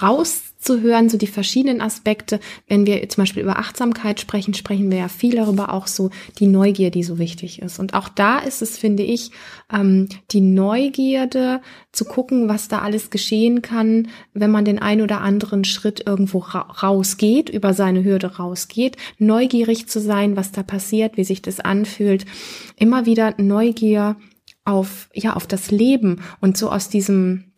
rauszuhören, 0.00 1.10
so 1.10 1.18
die 1.18 1.26
verschiedenen 1.26 1.82
Aspekte. 1.82 2.40
Wenn 2.68 2.86
wir 2.86 3.06
zum 3.10 3.20
Beispiel 3.20 3.42
über 3.42 3.58
Achtsamkeit 3.58 4.18
sprechen, 4.18 4.54
sprechen 4.54 4.90
wir 4.90 4.96
ja 4.96 5.08
viel 5.08 5.36
darüber 5.36 5.74
auch 5.74 5.88
so 5.88 6.08
die 6.38 6.46
Neugier, 6.46 6.90
die 6.90 7.02
so 7.02 7.18
wichtig 7.18 7.60
ist. 7.60 7.78
Und 7.78 7.92
auch 7.92 8.08
da 8.08 8.38
ist 8.38 8.62
es, 8.62 8.78
finde 8.78 9.02
ich, 9.02 9.30
ähm, 9.70 10.08
die 10.30 10.40
Neugierde 10.40 11.60
zu 11.92 12.06
gucken, 12.06 12.48
was 12.48 12.68
da 12.68 12.78
alles 12.78 13.10
geschehen 13.10 13.60
kann, 13.60 14.08
wenn 14.32 14.50
man 14.50 14.64
den 14.64 14.78
ein 14.78 15.02
oder 15.02 15.20
anderen 15.20 15.64
Schritt 15.64 16.06
irgendwo 16.06 16.38
ra 16.38 16.60
rausgeht, 16.60 17.50
über 17.50 17.74
seine 17.74 18.04
Hürde 18.04 18.36
rausgeht, 18.36 18.96
neugierig 19.18 19.86
zu 19.86 20.00
sein, 20.00 20.34
was 20.34 20.50
da 20.50 20.62
passiert, 20.62 21.18
wie 21.18 21.24
sich 21.24 21.42
das 21.42 21.60
anfühlt. 21.60 22.24
Immer 22.78 23.04
wieder 23.04 23.34
Neugier 23.36 24.16
auf, 24.64 25.08
ja, 25.12 25.34
auf 25.34 25.46
das 25.46 25.70
Leben 25.70 26.22
und 26.40 26.56
so 26.56 26.70
aus 26.70 26.88
diesem, 26.88 27.52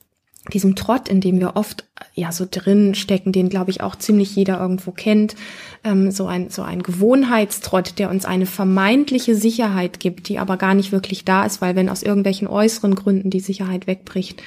diesem 0.53 0.77
Trott, 0.77 1.09
in 1.09 1.21
dem 1.21 1.39
wir 1.39 1.57
oft 1.57 1.89
ja 2.17 2.33
so 2.33 2.47
drin 2.51 2.95
stecken, 2.95 3.31
den 3.31 3.51
glaube 3.51 3.71
ich 3.71 3.83
auch 3.83 3.95
ziemlich 3.95 4.35
jeder 4.35 4.59
irgendwo 4.59 4.91
kennt, 4.91 5.37
ähm, 5.85 6.11
so 6.11 6.27
ein 6.27 6.49
so 6.49 6.63
ein 6.63 6.83
Gewohnheitstrott, 6.83 7.99
der 7.99 8.09
uns 8.09 8.25
eine 8.25 8.47
vermeintliche 8.47 9.35
Sicherheit 9.35 10.01
gibt, 10.01 10.31
die 10.31 10.39
aber 10.39 10.57
gar 10.57 10.75
nicht 10.75 10.93
wirklich 10.93 11.27
da 11.27 11.45
ist, 11.45 11.61
weil 11.61 11.77
wenn 11.77 11.91
aus 11.91 12.03
irgendwelchen 12.03 12.49
äußeren 12.49 12.95
Gründen 12.95 13.29
die 13.29 13.41
Sicherheit 13.41 13.87
wegbricht, 13.87 14.43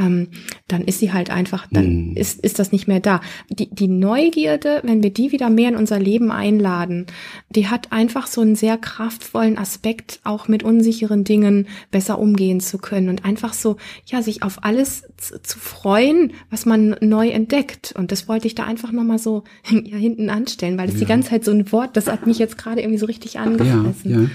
ähm, 0.00 0.28
dann 0.66 0.82
ist 0.82 0.98
sie 0.98 1.12
halt 1.12 1.30
einfach, 1.30 1.68
dann 1.70 2.12
mm. 2.12 2.16
ist 2.16 2.40
ist 2.40 2.58
das 2.58 2.72
nicht 2.72 2.88
mehr 2.88 2.98
da. 2.98 3.20
Die 3.48 3.70
die 3.70 3.86
Neugierde, 3.86 4.80
wenn 4.82 5.04
wir 5.04 5.10
die 5.10 5.30
wieder 5.30 5.48
mehr 5.48 5.68
in 5.68 5.76
unser 5.76 6.00
Leben 6.00 6.32
einladen, 6.32 7.06
die 7.50 7.68
hat 7.68 7.92
einfach 7.92 8.26
so 8.26 8.40
einen 8.40 8.56
sehr 8.56 8.78
kraftvollen 8.78 9.58
Aspekt, 9.58 10.18
auch 10.24 10.48
mit 10.48 10.64
unsicheren 10.64 11.22
Dingen 11.22 11.68
besser 11.92 12.18
umgehen 12.18 12.58
zu 12.58 12.78
können 12.78 13.08
und 13.08 13.24
einfach 13.24 13.52
so 13.52 13.76
ja 14.06 14.22
sich 14.22 14.42
auf 14.42 14.64
alles 14.64 15.04
zu 15.18 15.58
freuen, 15.60 16.32
was 16.50 16.66
man 16.66 16.96
neu 17.12 17.28
entdeckt. 17.28 17.94
Und 17.96 18.10
das 18.10 18.26
wollte 18.26 18.48
ich 18.48 18.56
da 18.56 18.64
einfach 18.64 18.90
nochmal 18.90 19.18
so 19.18 19.44
ja, 19.70 19.96
hinten 19.96 20.30
anstellen, 20.30 20.76
weil 20.78 20.86
das 20.86 20.96
ja. 20.96 21.00
die 21.00 21.06
ganze 21.06 21.30
Zeit 21.30 21.44
so 21.44 21.52
ein 21.52 21.70
Wort, 21.70 21.96
das 21.96 22.08
hat 22.08 22.26
mich 22.26 22.38
jetzt 22.38 22.58
gerade 22.58 22.80
irgendwie 22.80 22.98
so 22.98 23.06
richtig 23.06 23.38
angefressen. 23.38 24.30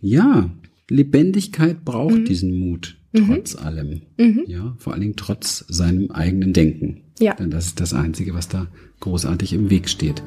Ja, 0.00 0.26
ja. 0.30 0.50
Lebendigkeit 0.88 1.84
braucht 1.84 2.18
mhm. 2.18 2.24
diesen 2.26 2.58
Mut, 2.58 2.96
mhm. 3.12 3.26
trotz 3.26 3.56
mhm. 3.56 3.66
allem. 3.66 4.02
Mhm. 4.18 4.44
Ja, 4.46 4.76
vor 4.78 4.92
allen 4.92 5.00
Dingen 5.00 5.16
trotz 5.16 5.64
seinem 5.68 6.10
eigenen 6.10 6.52
Denken. 6.52 7.00
Ja. 7.18 7.34
Denn 7.34 7.50
das 7.50 7.66
ist 7.66 7.80
das 7.80 7.94
Einzige, 7.94 8.34
was 8.34 8.48
da 8.48 8.66
großartig 9.00 9.54
im 9.54 9.70
Weg 9.70 9.88
steht. 9.88 10.22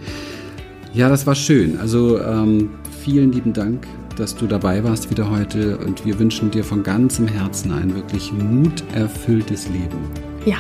Ja, 0.93 1.09
das 1.09 1.27
war 1.27 1.35
schön. 1.35 1.77
Also 1.77 2.19
ähm, 2.19 2.69
vielen 3.03 3.31
lieben 3.31 3.53
Dank, 3.53 3.85
dass 4.15 4.35
du 4.35 4.47
dabei 4.47 4.83
warst 4.83 5.11
wieder 5.11 5.29
heute 5.29 5.77
und 5.77 6.05
wir 6.05 6.17
wünschen 6.19 6.49
dir 6.49 6.63
von 6.63 6.83
ganzem 6.83 7.27
Herzen 7.27 7.71
ein 7.71 7.93
wirklich 7.93 8.31
muterfülltes 8.31 9.67
Leben. 9.67 9.97
Ja, 10.45 10.57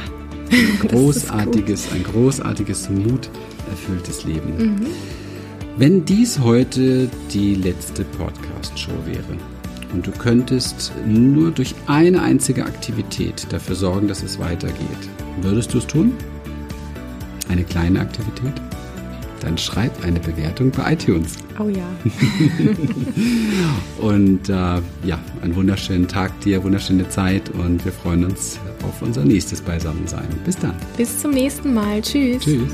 großartiges, 0.87 1.91
ein 1.91 2.03
großartiges, 2.03 2.89
muterfülltes 2.89 4.23
Leben. 4.25 4.57
Mhm. 4.57 4.85
Wenn 5.77 6.05
dies 6.05 6.39
heute 6.39 7.09
die 7.33 7.55
letzte 7.55 8.03
Podcast-Show 8.03 9.05
wäre 9.05 9.37
und 9.93 10.07
du 10.07 10.11
könntest 10.11 10.93
nur 11.05 11.51
durch 11.51 11.75
eine 11.87 12.21
einzige 12.21 12.65
Aktivität 12.65 13.45
dafür 13.49 13.75
sorgen, 13.75 14.07
dass 14.07 14.23
es 14.23 14.39
weitergeht, 14.39 15.09
würdest 15.41 15.73
du 15.73 15.79
es 15.79 15.87
tun? 15.87 16.13
Eine 17.49 17.63
kleine 17.63 17.99
Aktivität? 17.99 18.53
Dann 19.45 19.59
schreib 19.59 20.03
eine 20.03 20.19
Bewertung 20.19 20.71
bei 20.71 20.93
iTunes. 20.93 21.35
Oh 21.59 21.69
ja. 21.69 21.85
und 23.99 24.49
äh, 24.49 24.53
ja, 24.53 25.19
einen 25.43 25.55
wunderschönen 25.55 26.07
Tag 26.07 26.37
dir, 26.41 26.63
wunderschöne 26.63 27.07
Zeit 27.09 27.51
und 27.51 27.85
wir 27.85 27.91
freuen 27.91 28.25
uns 28.25 28.59
auf 28.83 29.03
unser 29.03 29.23
nächstes 29.23 29.61
Beisammensein. 29.61 30.27
Bis 30.43 30.57
dann. 30.57 30.73
Bis 30.97 31.19
zum 31.19 31.29
nächsten 31.29 31.75
Mal. 31.75 32.01
Tschüss. 32.01 32.43
Tschüss. 32.43 32.71